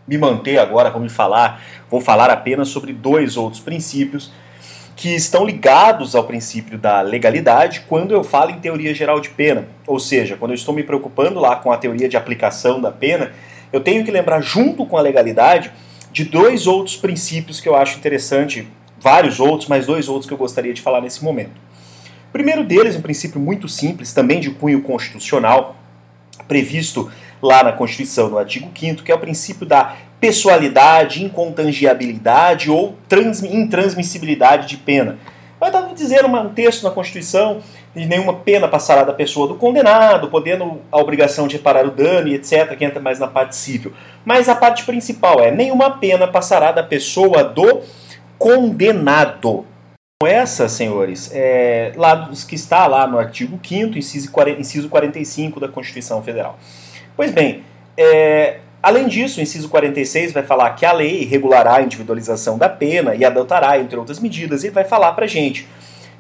me 0.07 0.17
manter 0.17 0.57
agora, 0.57 0.89
vou 0.89 1.01
me 1.01 1.09
falar, 1.09 1.61
vou 1.89 1.99
falar 1.99 2.29
apenas 2.29 2.69
sobre 2.69 2.93
dois 2.93 3.35
outros 3.35 3.61
princípios 3.61 4.31
que 4.95 5.13
estão 5.13 5.45
ligados 5.45 6.15
ao 6.15 6.23
princípio 6.23 6.77
da 6.77 7.01
legalidade 7.01 7.83
quando 7.89 8.13
eu 8.13 8.23
falo 8.23 8.51
em 8.51 8.59
teoria 8.59 8.95
geral 8.95 9.19
de 9.19 9.29
pena. 9.29 9.67
Ou 9.85 9.99
seja, 9.99 10.37
quando 10.37 10.51
eu 10.51 10.55
estou 10.55 10.73
me 10.73 10.83
preocupando 10.83 11.37
lá 11.37 11.57
com 11.57 11.69
a 11.69 11.77
teoria 11.77 12.07
de 12.07 12.15
aplicação 12.15 12.79
da 12.79 12.91
pena, 12.91 13.33
eu 13.73 13.81
tenho 13.81 14.05
que 14.05 14.11
lembrar 14.11 14.39
junto 14.39 14.85
com 14.85 14.97
a 14.97 15.01
legalidade 15.01 15.69
de 16.13 16.23
dois 16.23 16.65
outros 16.65 16.95
princípios 16.95 17.59
que 17.59 17.67
eu 17.67 17.75
acho 17.75 17.97
interessante, 17.97 18.65
vários 18.99 19.39
outros, 19.39 19.69
mas 19.69 19.85
dois 19.85 20.07
outros 20.07 20.27
que 20.27 20.33
eu 20.33 20.37
gostaria 20.37 20.73
de 20.73 20.81
falar 20.81 21.01
nesse 21.01 21.23
momento. 21.23 21.65
O 22.29 22.31
primeiro 22.31 22.63
deles, 22.63 22.95
um 22.95 23.01
princípio 23.01 23.39
muito 23.39 23.67
simples, 23.67 24.13
também 24.13 24.39
de 24.39 24.49
cunho 24.51 24.81
constitucional, 24.81 25.75
previsto 26.47 27.09
lá 27.41 27.63
na 27.63 27.71
Constituição, 27.71 28.29
no 28.29 28.37
artigo 28.37 28.69
5 28.77 29.03
que 29.03 29.11
é 29.11 29.15
o 29.15 29.19
princípio 29.19 29.65
da 29.65 29.95
pessoalidade, 30.19 31.23
incontangibilidade 31.23 32.69
ou 32.69 32.95
intransmissibilidade 33.51 34.67
de 34.67 34.77
pena. 34.77 35.17
Vai 35.59 35.71
dizer 35.93 36.25
um 36.25 36.49
texto 36.49 36.83
na 36.83 36.91
Constituição 36.91 37.61
de 37.95 38.05
nenhuma 38.05 38.33
pena 38.33 38.67
passará 38.67 39.03
da 39.03 39.13
pessoa 39.13 39.47
do 39.47 39.55
condenado, 39.55 40.27
podendo 40.27 40.81
a 40.91 40.97
obrigação 40.97 41.47
de 41.47 41.55
reparar 41.55 41.85
o 41.85 41.91
dano 41.91 42.27
e 42.27 42.35
etc., 42.35 42.75
que 42.77 42.83
entra 42.83 42.99
mais 42.99 43.19
na 43.19 43.27
parte 43.27 43.55
civil. 43.55 43.93
Mas 44.25 44.49
a 44.49 44.55
parte 44.55 44.83
principal 44.83 45.39
é: 45.39 45.49
nenhuma 45.49 45.91
pena 45.91 46.27
passará 46.27 46.71
da 46.71 46.83
pessoa 46.83 47.43
do 47.43 47.81
condenado. 48.37 49.65
Essa, 50.23 50.69
senhores, 50.69 51.29
é 51.33 51.91
lá 51.95 52.31
que 52.47 52.55
está 52.55 52.87
lá 52.87 53.05
no 53.05 53.19
artigo 53.19 53.59
5 53.61 53.97
inciso 53.97 54.89
45 54.89 55.59
da 55.59 55.67
Constituição 55.67 56.23
Federal. 56.23 56.57
Pois 57.15 57.31
bem, 57.31 57.63
é, 57.97 58.59
além 58.81 59.07
disso, 59.07 59.39
o 59.39 59.43
inciso 59.43 59.69
46 59.69 60.31
vai 60.31 60.43
falar 60.43 60.71
que 60.71 60.85
a 60.85 60.93
lei 60.93 61.25
regulará 61.25 61.75
a 61.75 61.81
individualização 61.81 62.57
da 62.57 62.69
pena 62.69 63.13
e 63.13 63.25
adotará, 63.25 63.77
entre 63.77 63.97
outras 63.99 64.19
medidas, 64.19 64.63
e 64.63 64.69
vai 64.69 64.85
falar 64.85 65.11
para 65.11 65.27
gente 65.27 65.67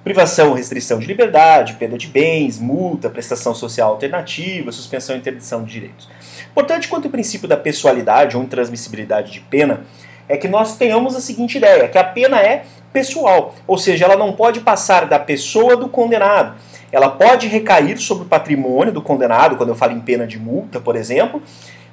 privação 0.05 0.49
ou 0.49 0.53
restrição 0.53 0.99
de 0.99 1.07
liberdade, 1.07 1.73
perda 1.73 1.97
de 1.97 2.07
bens, 2.07 2.59
multa, 2.59 3.09
prestação 3.09 3.55
social 3.55 3.89
alternativa, 3.89 4.71
suspensão 4.71 5.15
e 5.15 5.19
interdição 5.19 5.63
de 5.63 5.71
direitos. 5.71 6.07
Importante 6.51 6.87
quanto 6.87 7.05
ao 7.05 7.11
princípio 7.11 7.47
da 7.47 7.57
pessoalidade 7.57 8.37
ou 8.37 8.43
intransmissibilidade 8.43 9.31
de 9.31 9.39
pena 9.39 9.83
é 10.27 10.37
que 10.37 10.47
nós 10.47 10.77
tenhamos 10.77 11.15
a 11.15 11.21
seguinte 11.21 11.57
ideia, 11.57 11.87
que 11.87 11.97
a 11.97 12.03
pena 12.03 12.39
é 12.39 12.63
pessoal, 12.91 13.53
ou 13.67 13.77
seja, 13.77 14.05
ela 14.05 14.15
não 14.15 14.33
pode 14.33 14.61
passar 14.61 15.05
da 15.05 15.19
pessoa 15.19 15.75
do 15.75 15.89
condenado 15.89 16.55
ela 16.95 17.09
pode 17.09 17.47
recair 17.47 17.97
sobre 17.97 18.23
o 18.23 18.27
patrimônio 18.27 18.93
do 18.93 19.01
condenado, 19.01 19.57
quando 19.57 19.67
eu 19.67 19.75
falo 19.75 19.91
em 19.91 19.99
pena 19.99 20.25
de 20.25 20.39
multa, 20.39 20.79
por 20.79 20.95
exemplo, 20.95 21.43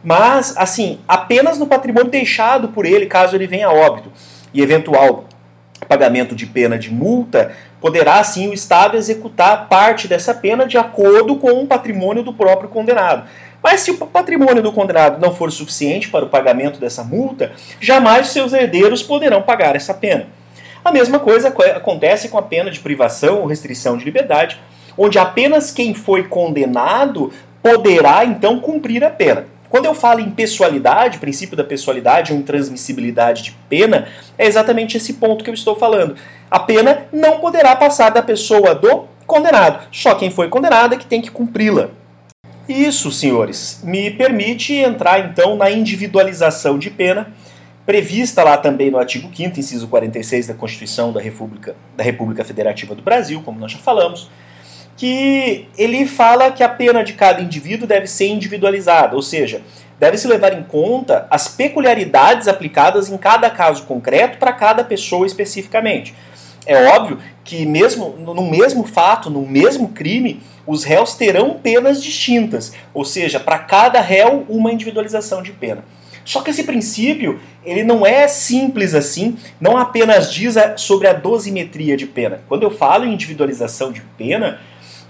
mas, 0.05 0.57
assim, 0.57 1.01
apenas 1.09 1.59
no 1.59 1.67
patrimônio 1.67 2.09
deixado 2.09 2.69
por 2.69 2.87
ele, 2.87 3.07
caso 3.07 3.35
ele 3.35 3.49
venha 3.49 3.67
a 3.67 3.73
óbito. 3.73 4.13
E 4.55 4.63
eventual 4.63 5.25
pagamento 5.89 6.37
de 6.37 6.47
pena 6.47 6.79
de 6.79 6.93
multa, 6.93 7.51
poderá, 7.81 8.23
sim, 8.23 8.49
o 8.49 8.55
Estado 8.55 8.97
executar 8.97 9.69
parte 9.69 10.07
dessa 10.07 10.33
pena 10.33 10.65
de 10.65 10.79
acordo 10.79 11.35
com 11.35 11.51
o 11.51 11.67
patrimônio 11.67 12.23
do 12.23 12.33
próprio 12.33 12.69
condenado. 12.69 13.25
Mas 13.63 13.81
se 13.81 13.91
o 13.91 13.97
patrimônio 13.97 14.63
do 14.63 14.73
condenado 14.73 15.21
não 15.21 15.35
for 15.35 15.53
suficiente 15.53 16.09
para 16.09 16.25
o 16.25 16.29
pagamento 16.29 16.81
dessa 16.81 17.05
multa, 17.05 17.53
jamais 17.81 18.29
seus 18.29 18.53
herdeiros 18.53 19.03
poderão 19.03 19.43
pagar 19.43 19.77
essa 19.77 19.95
pena. 19.95 20.27
A 20.85 20.91
mesma 20.91 21.21
coisa 21.21 21.49
acontece 21.49 22.29
com 22.29 22.39
a 22.39 22.43
pena 22.43 22.71
de 22.71 22.81
privação 22.81 23.41
ou 23.41 23.47
restrição 23.47 23.97
de 23.97 24.05
liberdade, 24.05 24.59
onde 24.99 25.19
apenas 25.19 25.71
quem 25.71 25.95
foi 25.95 26.25
condenado 26.25 27.33
poderá 27.63 28.25
então 28.25 28.59
cumprir 28.59 29.05
a 29.05 29.11
pena. 29.11 29.47
Quando 29.71 29.87
eu 29.87 29.95
falo 29.95 30.21
em 30.21 30.31
pessoalidade, 30.31 31.19
princípio 31.19 31.57
da 31.57 31.65
pessoalidade 31.65 32.33
ou 32.33 32.39
intransmissibilidade 32.39 33.43
de 33.43 33.53
pena, 33.71 34.09
é 34.37 34.47
exatamente 34.47 34.99
esse 34.99 35.15
ponto 35.15 35.43
que 35.43 35.49
eu 35.49 35.55
estou 35.55 35.75
falando. 35.75 36.17
A 36.51 36.59
pena 36.59 37.05
não 37.11 37.39
poderá 37.39 37.75
passar 37.75 38.11
da 38.11 38.21
pessoa 38.21 38.75
do 38.75 39.05
condenado. 39.27 39.87
Só 39.91 40.15
quem 40.15 40.31
foi 40.31 40.49
condenado 40.49 40.95
é 40.95 40.99
que 40.99 41.07
tem 41.07 41.23
que 41.23 41.31
cumpri-la. 41.31 41.89
Isso, 42.73 43.13
senhores, 43.13 43.81
me 43.85 44.11
permite 44.11 44.73
entrar 44.75 45.21
então 45.21 45.57
na 45.57 45.71
individualização 45.71 46.79
de 46.79 46.89
pena, 46.89 47.31
prevista 47.85 48.43
lá 48.43 48.57
também 48.57 48.91
no 48.91 48.99
artigo 48.99 49.31
5 49.35 49.61
inciso 49.61 49.89
46 49.89 50.47
da 50.47 50.55
Constituição 50.55 51.13
da 51.13 51.21
República, 51.21 51.77
da 51.95 52.03
República 52.03 52.43
Federativa 52.43 52.95
do 52.95 53.03
Brasil, 53.03 53.43
como 53.45 53.61
nós 53.61 53.73
já 53.73 53.79
falamos, 53.79 54.31
que 54.97 55.69
ele 55.77 56.07
fala 56.07 56.51
que 56.51 56.63
a 56.63 56.69
pena 56.69 57.05
de 57.05 57.13
cada 57.13 57.43
indivíduo 57.43 57.87
deve 57.87 58.07
ser 58.07 58.29
individualizada, 58.29 59.15
ou 59.15 59.23
seja, 59.23 59.61
deve-se 60.01 60.27
levar 60.27 60.59
em 60.59 60.63
conta 60.63 61.27
as 61.31 61.49
peculiaridades 61.49 62.49
aplicadas 62.49 63.11
em 63.11 63.19
cada 63.19 63.51
caso 63.51 63.85
concreto 63.85 64.39
para 64.39 64.53
cada 64.55 64.83
pessoa 64.83 65.27
especificamente. 65.27 66.15
É 66.65 66.89
óbvio 66.89 67.19
que 67.45 67.67
mesmo 67.67 68.17
no 68.17 68.49
mesmo 68.49 68.85
fato, 68.85 69.29
no 69.29 69.43
mesmo 69.43 69.89
crime, 69.89 70.41
os 70.67 70.85
réus 70.85 71.15
terão 71.15 71.59
penas 71.59 72.03
distintas, 72.03 72.73
ou 72.95 73.05
seja, 73.05 73.41
para 73.41 73.59
cada 73.59 74.01
réu 74.01 74.47
uma 74.49 74.73
individualização 74.73 75.43
de 75.43 75.53
pena. 75.53 75.85
Só 76.25 76.41
que 76.41 76.51
esse 76.51 76.65
princípio, 76.65 77.41
ele 77.65 77.83
não 77.83 78.07
é 78.07 78.29
simples 78.29 78.95
assim, 78.95 79.37
não 79.61 79.77
apenas 79.77 80.33
diz 80.33 80.55
sobre 80.77 81.09
a 81.09 81.13
dosimetria 81.13 81.97
de 81.97 82.07
pena. 82.07 82.41
Quando 82.49 82.63
eu 82.63 82.71
falo 82.71 83.05
em 83.05 83.13
individualização 83.13 83.91
de 83.91 84.03
pena, 84.17 84.61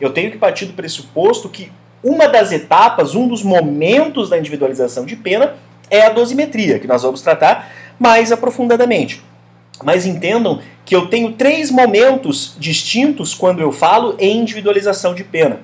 eu 0.01 0.13
tenho 0.13 0.31
que 0.31 0.39
partir 0.39 0.65
do 0.65 0.73
pressuposto 0.73 1.49
que 1.49 1.71
uma 2.03 2.27
das 2.27 2.51
etapas, 2.51 3.15
um 3.15 3.29
dos 3.29 3.43
momentos 3.43 4.29
da 4.29 4.39
individualização 4.39 5.05
de 5.05 5.15
pena 5.15 5.55
é 5.91 6.03
a 6.03 6.09
dosimetria, 6.09 6.79
que 6.79 6.87
nós 6.87 7.03
vamos 7.03 7.21
tratar 7.21 7.71
mais 7.99 8.33
aprofundadamente. 8.33 9.23
Mas 9.83 10.07
entendam 10.07 10.61
que 10.85 10.95
eu 10.95 11.07
tenho 11.07 11.33
três 11.33 11.71
momentos 11.71 12.57
distintos 12.59 13.35
quando 13.35 13.61
eu 13.61 13.73
falo 13.73 14.17
em 14.19 14.39
individualização 14.39 15.15
de 15.15 15.25
pena. 15.25 15.61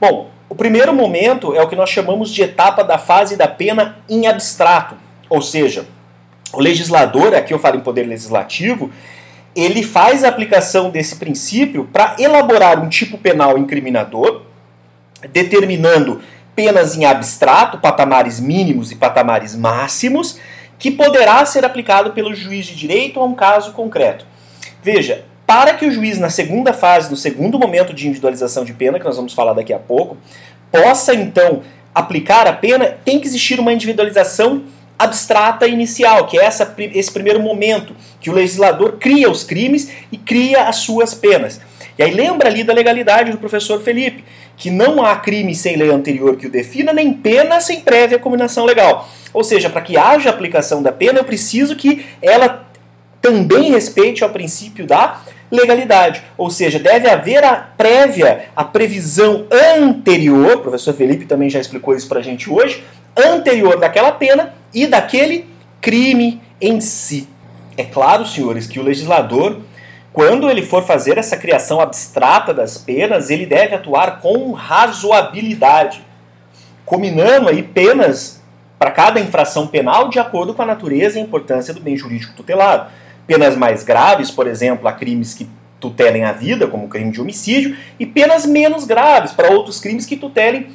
Bom, 0.00 0.30
o 0.48 0.54
primeiro 0.54 0.94
momento 0.94 1.54
é 1.54 1.62
o 1.62 1.68
que 1.68 1.76
nós 1.76 1.90
chamamos 1.90 2.30
de 2.30 2.42
etapa 2.42 2.82
da 2.82 2.98
fase 2.98 3.36
da 3.36 3.48
pena 3.48 3.98
em 4.08 4.26
abstrato, 4.26 4.96
ou 5.28 5.42
seja, 5.42 5.86
o 6.52 6.60
legislador, 6.60 7.34
aqui 7.34 7.52
eu 7.52 7.58
falo 7.58 7.76
em 7.76 7.80
poder 7.80 8.04
legislativo, 8.04 8.90
ele 9.54 9.82
faz 9.82 10.22
a 10.22 10.28
aplicação 10.28 10.90
desse 10.90 11.16
princípio 11.16 11.88
para 11.92 12.14
elaborar 12.18 12.78
um 12.78 12.88
tipo 12.88 13.18
penal 13.18 13.58
incriminador, 13.58 14.42
determinando 15.32 16.20
penas 16.54 16.96
em 16.96 17.04
abstrato, 17.04 17.78
patamares 17.78 18.38
mínimos 18.38 18.92
e 18.92 18.96
patamares 18.96 19.56
máximos, 19.56 20.38
que 20.78 20.90
poderá 20.90 21.44
ser 21.46 21.64
aplicado 21.64 22.12
pelo 22.12 22.34
juiz 22.34 22.66
de 22.66 22.74
direito 22.74 23.20
a 23.20 23.24
um 23.24 23.34
caso 23.34 23.72
concreto. 23.72 24.26
Veja, 24.82 25.24
para 25.46 25.74
que 25.74 25.86
o 25.86 25.90
juiz, 25.90 26.18
na 26.18 26.28
segunda 26.28 26.72
fase, 26.72 27.10
no 27.10 27.16
segundo 27.16 27.58
momento 27.58 27.94
de 27.94 28.06
individualização 28.06 28.64
de 28.64 28.72
pena, 28.72 28.98
que 28.98 29.04
nós 29.04 29.16
vamos 29.16 29.32
falar 29.32 29.52
daqui 29.52 29.72
a 29.72 29.78
pouco, 29.78 30.16
possa 30.70 31.14
então 31.14 31.62
aplicar 31.94 32.46
a 32.46 32.52
pena, 32.52 32.96
tem 33.04 33.18
que 33.20 33.26
existir 33.26 33.58
uma 33.58 33.72
individualização 33.72 34.64
abstrata 34.98 35.66
inicial, 35.66 36.26
que 36.26 36.38
é 36.38 36.44
essa, 36.44 36.74
esse 36.78 37.10
primeiro 37.10 37.40
momento, 37.40 37.94
que 38.20 38.30
o 38.30 38.32
legislador 38.32 38.96
cria 38.98 39.30
os 39.30 39.44
crimes 39.44 39.90
e 40.10 40.16
cria 40.16 40.64
as 40.64 40.76
suas 40.76 41.14
penas. 41.14 41.60
E 41.98 42.02
aí 42.02 42.10
lembra 42.12 42.48
ali 42.48 42.62
da 42.62 42.74
legalidade 42.74 43.30
do 43.30 43.38
professor 43.38 43.80
Felipe, 43.80 44.24
que 44.56 44.70
não 44.70 45.04
há 45.04 45.16
crime 45.16 45.54
sem 45.54 45.76
lei 45.76 45.90
anterior 45.90 46.36
que 46.36 46.46
o 46.46 46.50
defina, 46.50 46.92
nem 46.92 47.12
pena 47.12 47.60
sem 47.60 47.80
prévia 47.80 48.18
combinação 48.18 48.64
legal. 48.64 49.08
Ou 49.32 49.44
seja, 49.44 49.68
para 49.68 49.82
que 49.82 49.96
haja 49.96 50.30
aplicação 50.30 50.82
da 50.82 50.90
pena, 50.90 51.18
eu 51.18 51.24
preciso 51.24 51.76
que 51.76 52.06
ela 52.22 52.66
também 53.20 53.70
respeite 53.70 54.24
ao 54.24 54.30
princípio 54.30 54.86
da 54.86 55.20
legalidade. 55.50 56.22
Ou 56.38 56.50
seja, 56.50 56.78
deve 56.78 57.08
haver 57.08 57.44
a 57.44 57.54
prévia, 57.54 58.46
a 58.54 58.64
previsão 58.64 59.46
anterior, 59.78 60.56
o 60.56 60.60
professor 60.60 60.94
Felipe 60.94 61.26
também 61.26 61.50
já 61.50 61.60
explicou 61.60 61.94
isso 61.94 62.08
para 62.08 62.20
a 62.20 62.22
gente 62.22 62.50
hoje, 62.50 62.82
anterior 63.16 63.78
daquela 63.78 64.12
pena 64.12 64.54
e 64.72 64.86
daquele 64.86 65.46
crime 65.80 66.40
em 66.60 66.80
si. 66.80 67.28
É 67.76 67.84
claro, 67.84 68.26
senhores, 68.26 68.66
que 68.66 68.80
o 68.80 68.82
legislador, 68.82 69.60
quando 70.16 70.48
ele 70.48 70.62
for 70.62 70.82
fazer 70.82 71.18
essa 71.18 71.36
criação 71.36 71.78
abstrata 71.78 72.54
das 72.54 72.78
penas, 72.78 73.28
ele 73.28 73.44
deve 73.44 73.74
atuar 73.74 74.22
com 74.22 74.50
razoabilidade, 74.52 76.02
combinando 76.86 77.50
aí 77.50 77.62
penas 77.62 78.42
para 78.78 78.90
cada 78.92 79.20
infração 79.20 79.66
penal 79.66 80.08
de 80.08 80.18
acordo 80.18 80.54
com 80.54 80.62
a 80.62 80.64
natureza 80.64 81.18
e 81.18 81.20
a 81.20 81.22
importância 81.22 81.74
do 81.74 81.82
bem 81.82 81.98
jurídico 81.98 82.32
tutelado. 82.34 82.90
Penas 83.26 83.58
mais 83.58 83.82
graves, 83.82 84.30
por 84.30 84.46
exemplo, 84.46 84.88
a 84.88 84.92
crimes 84.94 85.34
que 85.34 85.46
tutelem 85.78 86.24
a 86.24 86.32
vida, 86.32 86.66
como 86.66 86.88
crime 86.88 87.10
de 87.10 87.20
homicídio, 87.20 87.76
e 88.00 88.06
penas 88.06 88.46
menos 88.46 88.86
graves 88.86 89.32
para 89.32 89.52
outros 89.52 89.78
crimes 89.78 90.06
que 90.06 90.16
tutelem, 90.16 90.68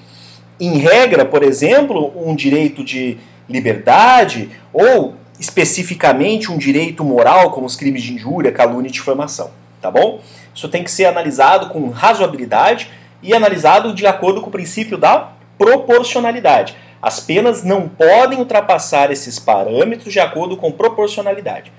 em 0.60 0.78
regra, 0.78 1.26
por 1.26 1.42
exemplo, 1.42 2.14
um 2.16 2.36
direito 2.36 2.84
de 2.84 3.18
liberdade 3.50 4.52
ou 4.72 5.16
especificamente 5.42 6.52
um 6.52 6.58
direito 6.58 7.04
moral, 7.04 7.50
como 7.50 7.66
os 7.66 7.76
crimes 7.76 8.04
de 8.04 8.14
injúria, 8.14 8.52
calúnia 8.52 8.90
e 8.90 8.92
difamação, 8.92 9.50
tá 9.82 9.90
bom? 9.90 10.22
Isso 10.54 10.70
tem 10.70 10.84
que 10.84 10.92
ser 10.92 11.06
analisado 11.06 11.70
com 11.70 11.90
razoabilidade 11.90 12.92
e 13.24 13.34
analisado 13.34 13.92
de 13.92 14.06
acordo 14.06 14.40
com 14.40 14.50
o 14.50 14.52
princípio 14.52 15.00
da 15.00 15.32
proporcionalidade. 15.58 16.76
As 17.02 17.20
penas 17.20 17.64
não 17.64 17.90
podem 17.90 18.38
ultrapassar 18.38 19.12
esses 19.12 19.40
parâmetros 19.40 20.14
de 20.14 20.20
acordo 20.20 20.56
com 20.56 20.72
proporcionalidade. 20.72 21.74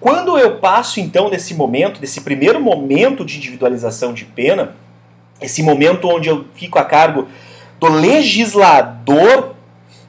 Quando 0.00 0.36
eu 0.36 0.56
passo 0.56 0.98
então 0.98 1.30
desse 1.30 1.54
momento, 1.54 2.00
desse 2.00 2.22
primeiro 2.22 2.60
momento 2.60 3.24
de 3.24 3.36
individualização 3.36 4.12
de 4.12 4.24
pena, 4.24 4.74
esse 5.40 5.62
momento 5.62 6.08
onde 6.08 6.28
eu 6.28 6.46
fico 6.54 6.76
a 6.76 6.84
cargo 6.84 7.28
do 7.78 7.86
legislador, 7.86 9.54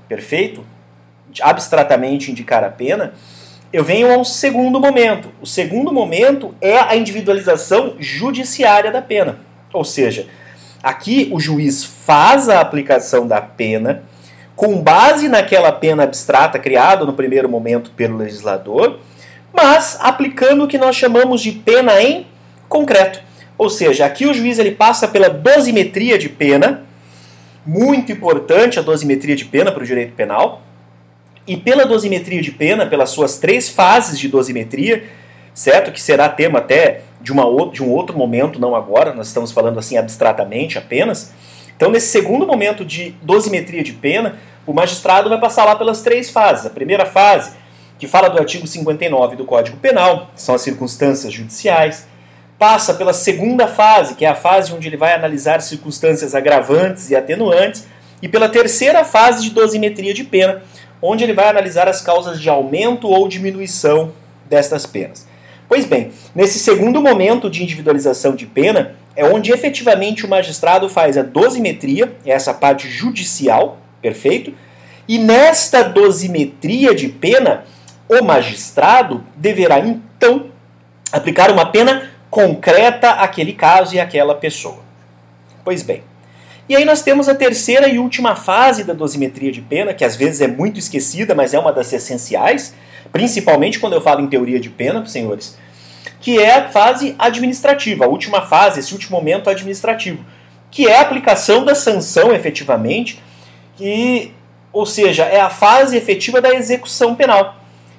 perfeito? 0.07 0.70
Abstratamente 1.41 2.31
indicar 2.31 2.63
a 2.63 2.69
pena, 2.69 3.13
eu 3.71 3.83
venho 3.83 4.11
a 4.11 4.17
um 4.17 4.23
segundo 4.23 4.79
momento. 4.79 5.29
O 5.41 5.45
segundo 5.45 5.93
momento 5.93 6.53
é 6.59 6.77
a 6.77 6.95
individualização 6.95 7.95
judiciária 7.99 8.91
da 8.91 9.01
pena. 9.01 9.39
Ou 9.71 9.85
seja, 9.85 10.27
aqui 10.83 11.29
o 11.31 11.39
juiz 11.39 11.83
faz 11.83 12.49
a 12.49 12.59
aplicação 12.59 13.25
da 13.27 13.39
pena 13.39 14.03
com 14.55 14.81
base 14.81 15.27
naquela 15.27 15.71
pena 15.71 16.03
abstrata 16.03 16.59
criada 16.59 17.05
no 17.05 17.13
primeiro 17.13 17.49
momento 17.49 17.91
pelo 17.91 18.17
legislador, 18.17 18.99
mas 19.53 19.97
aplicando 19.99 20.65
o 20.65 20.67
que 20.67 20.77
nós 20.77 20.95
chamamos 20.95 21.41
de 21.41 21.51
pena 21.51 22.01
em 22.01 22.27
concreto. 22.69 23.21
Ou 23.57 23.69
seja, 23.69 24.05
aqui 24.05 24.25
o 24.25 24.33
juiz 24.33 24.59
ele 24.59 24.71
passa 24.71 25.07
pela 25.07 25.29
dosimetria 25.29 26.17
de 26.17 26.29
pena, 26.29 26.83
muito 27.65 28.11
importante 28.11 28.77
a 28.77 28.81
dosimetria 28.81 29.35
de 29.35 29.45
pena 29.45 29.71
para 29.71 29.83
o 29.83 29.85
direito 29.85 30.13
penal, 30.13 30.61
e 31.47 31.57
pela 31.57 31.85
dosimetria 31.85 32.41
de 32.41 32.51
pena, 32.51 32.85
pelas 32.85 33.09
suas 33.09 33.37
três 33.37 33.69
fases 33.69 34.19
de 34.19 34.27
dosimetria, 34.27 35.03
certo? 35.53 35.91
Que 35.91 36.01
será 36.01 36.29
tema 36.29 36.59
até 36.59 37.01
de, 37.19 37.31
uma, 37.31 37.43
de 37.71 37.83
um 37.83 37.89
outro 37.89 38.17
momento, 38.17 38.59
não 38.59 38.75
agora, 38.75 39.13
nós 39.13 39.27
estamos 39.27 39.51
falando 39.51 39.79
assim 39.79 39.97
abstratamente 39.97 40.77
apenas. 40.77 41.31
Então, 41.75 41.89
nesse 41.89 42.07
segundo 42.07 42.45
momento 42.45 42.85
de 42.85 43.15
dosimetria 43.21 43.83
de 43.83 43.93
pena, 43.93 44.37
o 44.65 44.73
magistrado 44.73 45.29
vai 45.29 45.39
passar 45.39 45.65
lá 45.65 45.75
pelas 45.75 46.01
três 46.01 46.29
fases. 46.29 46.65
A 46.65 46.69
primeira 46.69 47.05
fase, 47.05 47.53
que 47.97 48.07
fala 48.07 48.29
do 48.29 48.37
artigo 48.37 48.67
59 48.67 49.35
do 49.35 49.45
Código 49.45 49.77
Penal, 49.77 50.29
que 50.35 50.41
são 50.41 50.55
as 50.55 50.61
circunstâncias 50.61 51.33
judiciais. 51.33 52.07
Passa 52.59 52.93
pela 52.93 53.13
segunda 53.13 53.67
fase, 53.67 54.13
que 54.13 54.23
é 54.23 54.29
a 54.29 54.35
fase 54.35 54.71
onde 54.71 54.87
ele 54.87 54.97
vai 54.97 55.13
analisar 55.15 55.61
circunstâncias 55.61 56.35
agravantes 56.35 57.09
e 57.09 57.15
atenuantes. 57.15 57.87
E 58.21 58.27
pela 58.27 58.47
terceira 58.47 59.03
fase 59.03 59.41
de 59.41 59.49
dosimetria 59.49 60.13
de 60.13 60.23
pena, 60.23 60.61
onde 61.01 61.23
ele 61.23 61.33
vai 61.33 61.47
analisar 61.47 61.87
as 61.87 62.01
causas 62.01 62.39
de 62.39 62.49
aumento 62.49 63.07
ou 63.07 63.27
diminuição 63.27 64.11
destas 64.49 64.85
penas. 64.85 65.27
Pois 65.67 65.85
bem, 65.85 66.11
nesse 66.35 66.59
segundo 66.59 67.01
momento 67.01 67.49
de 67.49 67.63
individualização 67.63 68.35
de 68.35 68.45
pena, 68.45 68.95
é 69.15 69.25
onde 69.25 69.51
efetivamente 69.51 70.25
o 70.25 70.29
magistrado 70.29 70.89
faz 70.89 71.17
a 71.17 71.23
dosimetria, 71.23 72.13
é 72.25 72.31
essa 72.31 72.53
parte 72.53 72.87
judicial, 72.89 73.77
perfeito? 74.01 74.53
E 75.07 75.17
nesta 75.17 75.81
dosimetria 75.81 76.93
de 76.93 77.07
pena, 77.07 77.63
o 78.07 78.23
magistrado 78.23 79.23
deverá 79.35 79.79
então 79.79 80.47
aplicar 81.11 81.49
uma 81.51 81.65
pena 81.65 82.09
concreta 82.29 83.11
àquele 83.11 83.53
caso 83.53 83.95
e 83.95 83.99
àquela 83.99 84.35
pessoa. 84.35 84.79
Pois 85.63 85.83
bem, 85.83 86.03
e 86.71 86.75
aí 86.77 86.85
nós 86.85 87.01
temos 87.01 87.27
a 87.27 87.35
terceira 87.35 87.89
e 87.89 87.99
última 87.99 88.33
fase 88.33 88.85
da 88.85 88.93
dosimetria 88.93 89.51
de 89.51 89.61
pena, 89.61 89.93
que 89.93 90.05
às 90.05 90.15
vezes 90.15 90.39
é 90.39 90.47
muito 90.47 90.79
esquecida, 90.79 91.35
mas 91.35 91.53
é 91.53 91.59
uma 91.59 91.73
das 91.73 91.91
essenciais, 91.91 92.73
principalmente 93.11 93.77
quando 93.77 93.91
eu 93.91 93.99
falo 93.99 94.21
em 94.21 94.27
teoria 94.27 94.57
de 94.57 94.69
pena, 94.69 95.05
senhores, 95.05 95.57
que 96.21 96.39
é 96.39 96.59
a 96.59 96.69
fase 96.69 97.13
administrativa, 97.19 98.05
a 98.05 98.07
última 98.07 98.43
fase, 98.43 98.79
esse 98.79 98.93
último 98.93 99.17
momento 99.17 99.49
administrativo, 99.49 100.23
que 100.71 100.87
é 100.87 100.95
a 100.95 101.01
aplicação 101.01 101.65
da 101.65 101.75
sanção 101.75 102.33
efetivamente, 102.33 103.21
que, 103.75 104.33
ou 104.71 104.85
seja, 104.85 105.25
é 105.25 105.41
a 105.41 105.49
fase 105.49 105.97
efetiva 105.97 106.39
da 106.39 106.55
execução 106.55 107.15
penal. 107.15 107.57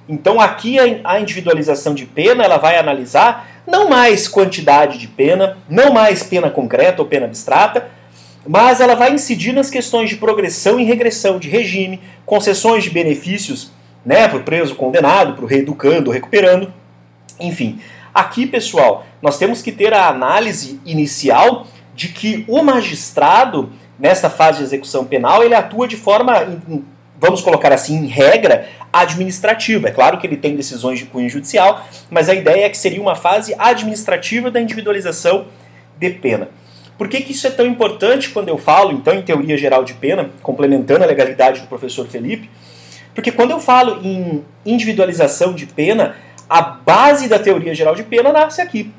Então 0.08 0.40
aqui 0.40 0.78
a 1.04 1.20
individualização 1.20 1.92
de 1.92 2.06
pena 2.06 2.42
ela 2.42 2.56
vai 2.56 2.78
analisar 2.78 3.50
não 3.66 3.90
mais 3.90 4.26
quantidade 4.26 4.96
de 4.96 5.08
pena, 5.08 5.58
não 5.68 5.92
mais 5.92 6.22
pena 6.22 6.48
concreta 6.48 7.02
ou 7.02 7.06
pena 7.06 7.26
abstrata, 7.26 8.00
mas 8.46 8.80
ela 8.80 8.94
vai 8.94 9.12
incidir 9.12 9.52
nas 9.52 9.70
questões 9.70 10.10
de 10.10 10.16
progressão 10.16 10.80
e 10.80 10.84
regressão 10.84 11.38
de 11.38 11.48
regime, 11.48 12.00
concessões 12.26 12.84
de 12.84 12.90
benefícios 12.90 13.70
né, 14.04 14.26
para 14.26 14.38
o 14.38 14.42
preso 14.42 14.74
condenado, 14.74 15.34
para 15.34 15.44
o 15.44 15.48
reeducando, 15.48 16.10
recuperando, 16.10 16.72
enfim. 17.38 17.80
Aqui, 18.12 18.46
pessoal, 18.46 19.06
nós 19.22 19.38
temos 19.38 19.62
que 19.62 19.72
ter 19.72 19.94
a 19.94 20.08
análise 20.08 20.80
inicial 20.84 21.66
de 21.94 22.08
que 22.08 22.44
o 22.48 22.62
magistrado, 22.62 23.70
nesta 23.98 24.28
fase 24.28 24.58
de 24.58 24.64
execução 24.64 25.04
penal, 25.04 25.42
ele 25.42 25.54
atua 25.54 25.86
de 25.86 25.96
forma, 25.96 26.60
vamos 27.18 27.40
colocar 27.40 27.72
assim, 27.72 27.96
em 27.96 28.06
regra, 28.06 28.68
administrativa. 28.92 29.88
É 29.88 29.92
claro 29.92 30.18
que 30.18 30.26
ele 30.26 30.36
tem 30.36 30.56
decisões 30.56 30.98
de 30.98 31.06
cunho 31.06 31.28
judicial, 31.28 31.86
mas 32.10 32.28
a 32.28 32.34
ideia 32.34 32.66
é 32.66 32.68
que 32.68 32.76
seria 32.76 33.00
uma 33.00 33.14
fase 33.14 33.54
administrativa 33.56 34.50
da 34.50 34.60
individualização 34.60 35.46
de 35.98 36.10
pena. 36.10 36.48
Por 37.02 37.08
que, 37.08 37.20
que 37.20 37.32
isso 37.32 37.48
é 37.48 37.50
tão 37.50 37.66
importante 37.66 38.30
quando 38.30 38.48
eu 38.48 38.56
falo, 38.56 38.92
então, 38.92 39.12
em 39.12 39.22
teoria 39.22 39.58
geral 39.58 39.82
de 39.82 39.92
pena, 39.92 40.30
complementando 40.40 41.02
a 41.02 41.06
legalidade 41.08 41.60
do 41.60 41.66
professor 41.66 42.06
Felipe? 42.06 42.48
Porque 43.12 43.32
quando 43.32 43.50
eu 43.50 43.58
falo 43.58 43.98
em 44.06 44.44
individualização 44.64 45.52
de 45.52 45.66
pena, 45.66 46.14
a 46.48 46.62
base 46.62 47.28
da 47.28 47.40
teoria 47.40 47.74
geral 47.74 47.96
de 47.96 48.04
pena 48.04 48.32
nasce 48.32 48.62
aqui. 48.62 48.92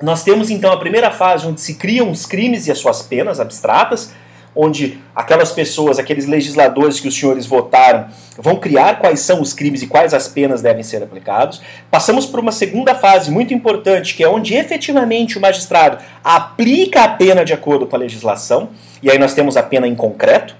Nós 0.00 0.22
temos 0.22 0.48
então 0.48 0.72
a 0.72 0.76
primeira 0.76 1.10
fase 1.10 1.44
onde 1.44 1.60
se 1.60 1.74
criam 1.74 2.08
os 2.08 2.24
crimes 2.24 2.68
e 2.68 2.70
as 2.70 2.78
suas 2.78 3.02
penas 3.02 3.40
abstratas, 3.40 4.14
onde 4.54 4.98
aquelas 5.14 5.50
pessoas, 5.52 5.98
aqueles 5.98 6.26
legisladores 6.26 7.00
que 7.00 7.08
os 7.08 7.18
senhores 7.18 7.46
votaram, 7.46 8.06
vão 8.38 8.56
criar 8.56 8.98
quais 8.98 9.20
são 9.20 9.40
os 9.40 9.52
crimes 9.52 9.82
e 9.82 9.86
quais 9.86 10.14
as 10.14 10.28
penas 10.28 10.62
devem 10.62 10.82
ser 10.82 11.02
aplicados. 11.02 11.60
Passamos 11.90 12.26
por 12.26 12.40
uma 12.40 12.52
segunda 12.52 12.94
fase 12.94 13.30
muito 13.30 13.52
importante, 13.52 14.14
que 14.14 14.22
é 14.22 14.28
onde 14.28 14.54
efetivamente 14.54 15.38
o 15.38 15.40
magistrado 15.40 15.98
aplica 16.22 17.02
a 17.02 17.08
pena 17.08 17.44
de 17.44 17.52
acordo 17.52 17.86
com 17.86 17.96
a 17.96 17.98
legislação, 17.98 18.70
e 19.02 19.10
aí 19.10 19.18
nós 19.18 19.34
temos 19.34 19.56
a 19.56 19.62
pena 19.62 19.86
em 19.86 19.94
concreto. 19.94 20.56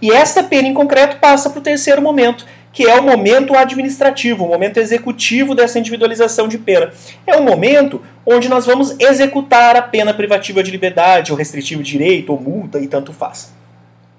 E 0.00 0.10
esta 0.10 0.42
pena 0.42 0.66
em 0.66 0.74
concreto 0.74 1.18
passa 1.18 1.48
para 1.48 1.60
o 1.60 1.62
terceiro 1.62 2.02
momento, 2.02 2.44
que 2.72 2.86
é 2.86 2.98
o 2.98 3.02
momento 3.02 3.54
administrativo, 3.54 4.44
o 4.44 4.48
momento 4.48 4.78
executivo 4.78 5.54
dessa 5.54 5.78
individualização 5.78 6.48
de 6.48 6.58
pena. 6.58 6.90
É 7.26 7.36
o 7.36 7.42
momento 7.42 8.00
onde 8.24 8.48
nós 8.48 8.64
vamos 8.64 8.96
executar 8.98 9.76
a 9.76 9.82
pena 9.82 10.14
privativa 10.14 10.62
de 10.62 10.70
liberdade, 10.70 11.32
ou 11.32 11.38
restritivo 11.38 11.82
de 11.82 11.90
direito, 11.90 12.32
ou 12.32 12.40
multa, 12.40 12.78
e 12.78 12.86
tanto 12.86 13.12
faz. 13.12 13.52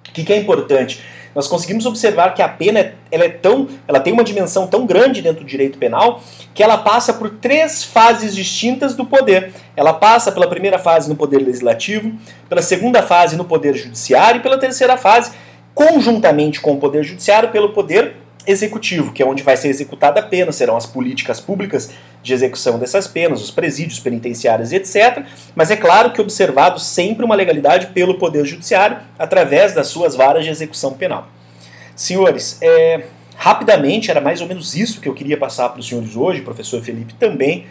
O 0.07 0.11
que, 0.13 0.31
é 0.31 0.37
importante? 0.37 1.01
Nós 1.33 1.47
conseguimos 1.47 1.87
observar 1.87 2.35
que 2.35 2.43
a 2.43 2.47
pena 2.47 2.79
é, 2.79 2.93
ela 3.09 3.25
é 3.25 3.29
tão, 3.29 3.67
ela 3.87 3.99
tem 3.99 4.13
uma 4.13 4.23
dimensão 4.23 4.67
tão 4.67 4.85
grande 4.85 5.19
dentro 5.19 5.43
do 5.43 5.47
direito 5.47 5.79
penal 5.79 6.21
que 6.53 6.61
ela 6.61 6.77
passa 6.77 7.11
por 7.11 7.31
três 7.31 7.83
fases 7.83 8.35
distintas 8.35 8.93
do 8.93 9.03
poder. 9.03 9.51
Ela 9.75 9.93
passa 9.93 10.31
pela 10.31 10.47
primeira 10.47 10.77
fase 10.77 11.09
no 11.09 11.15
poder 11.15 11.39
legislativo, 11.39 12.13
pela 12.47 12.61
segunda 12.61 13.01
fase 13.01 13.35
no 13.35 13.45
poder 13.45 13.73
judiciário 13.73 14.39
e 14.39 14.43
pela 14.43 14.59
terceira 14.59 14.95
fase, 14.95 15.31
conjuntamente 15.73 16.61
com 16.61 16.73
o 16.73 16.77
poder 16.77 17.03
judiciário, 17.03 17.49
pelo 17.49 17.69
poder 17.69 18.22
executivo, 18.45 19.12
que 19.12 19.21
é 19.21 19.25
onde 19.25 19.43
vai 19.43 19.56
ser 19.56 19.69
executada 19.69 20.19
a 20.19 20.23
pena, 20.23 20.51
serão 20.51 20.75
as 20.75 20.86
políticas 20.86 21.39
públicas 21.39 21.91
de 22.21 22.34
execução 22.34 22.79
dessas 22.79 23.08
penas, 23.08 23.41
os 23.41 23.51
presídios 23.51 23.99
penitenciários 23.99 24.71
e 24.71 24.75
etc. 24.75 25.25
Mas 25.56 25.71
é 25.71 25.75
claro 25.75 26.12
que 26.12 26.21
observado 26.21 26.79
sempre 26.79 27.25
uma 27.25 27.36
legalidade 27.36 27.88
pelo 27.88 28.17
Poder 28.17 28.45
Judiciário 28.45 28.97
através 29.17 29.73
das 29.73 29.88
suas 29.88 30.15
varas 30.15 30.43
de 30.43 30.51
execução 30.51 30.93
penal. 30.93 31.27
Senhores, 31.95 32.58
é, 32.62 33.06
rapidamente, 33.36 34.10
era 34.10 34.19
mais 34.19 34.41
ou 34.41 34.47
menos 34.47 34.75
isso 34.75 34.99
que 34.99 35.08
eu 35.08 35.13
queria 35.13 35.38
passar 35.38 35.69
para 35.69 35.79
os 35.79 35.88
senhores 35.88 36.15
hoje, 36.15 36.41
professor 36.41 36.82
Felipe 36.82 37.13
também. 37.15 37.65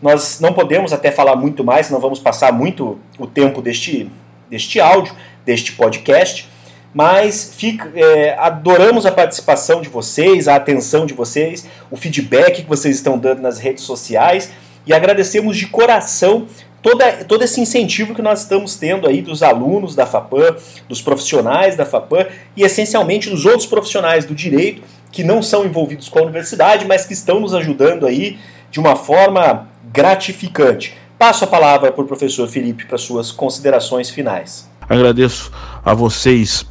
Nós 0.00 0.40
não 0.40 0.52
podemos 0.52 0.92
até 0.92 1.10
falar 1.10 1.36
muito 1.36 1.64
mais, 1.64 1.90
não 1.90 2.00
vamos 2.00 2.18
passar 2.18 2.52
muito 2.52 2.98
o 3.18 3.26
tempo 3.26 3.60
deste, 3.60 4.10
deste 4.48 4.80
áudio, 4.80 5.14
deste 5.44 5.72
podcast 5.72 6.48
mas 6.94 7.52
fica, 7.56 7.90
é, 7.94 8.36
adoramos 8.38 9.06
a 9.06 9.12
participação 9.12 9.80
de 9.80 9.88
vocês, 9.88 10.48
a 10.48 10.56
atenção 10.56 11.06
de 11.06 11.14
vocês, 11.14 11.66
o 11.90 11.96
feedback 11.96 12.62
que 12.62 12.68
vocês 12.68 12.96
estão 12.96 13.18
dando 13.18 13.42
nas 13.42 13.58
redes 13.58 13.84
sociais 13.84 14.50
e 14.86 14.92
agradecemos 14.92 15.56
de 15.56 15.66
coração 15.66 16.46
toda, 16.82 17.24
todo 17.24 17.44
esse 17.44 17.60
incentivo 17.60 18.14
que 18.14 18.22
nós 18.22 18.42
estamos 18.42 18.76
tendo 18.76 19.06
aí 19.06 19.20
dos 19.20 19.42
alunos 19.42 19.94
da 19.94 20.06
FAPAM, 20.06 20.56
dos 20.88 21.02
profissionais 21.02 21.76
da 21.76 21.84
FAPAM 21.84 22.26
e 22.56 22.62
essencialmente 22.62 23.28
dos 23.28 23.44
outros 23.44 23.66
profissionais 23.66 24.24
do 24.24 24.34
direito 24.34 24.82
que 25.10 25.22
não 25.22 25.42
são 25.42 25.64
envolvidos 25.64 26.08
com 26.08 26.18
a 26.18 26.22
universidade, 26.22 26.86
mas 26.86 27.04
que 27.04 27.12
estão 27.12 27.40
nos 27.40 27.54
ajudando 27.54 28.06
aí 28.06 28.38
de 28.70 28.80
uma 28.80 28.96
forma 28.96 29.68
gratificante. 29.92 30.96
Passo 31.18 31.44
a 31.44 31.46
palavra 31.46 31.90
para 31.90 32.02
o 32.02 32.06
professor 32.06 32.48
Felipe 32.48 32.86
para 32.86 32.98
suas 32.98 33.32
considerações 33.32 34.10
finais. 34.10 34.68
Agradeço 34.88 35.50
a 35.84 35.92
vocês, 35.94 36.64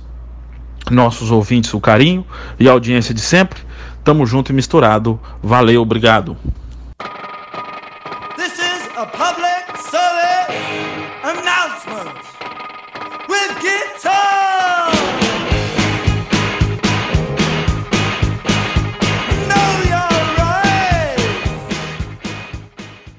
nossos 0.90 1.32
ouvintes, 1.32 1.74
o 1.74 1.80
carinho 1.80 2.26
e 2.60 2.68
a 2.68 2.72
audiência 2.72 3.14
de 3.14 3.22
sempre. 3.22 3.60
Tamo 4.04 4.26
junto 4.26 4.52
e 4.52 4.56
misturado. 4.56 5.20
Valeu, 5.44 5.82
obrigado. 5.82 6.38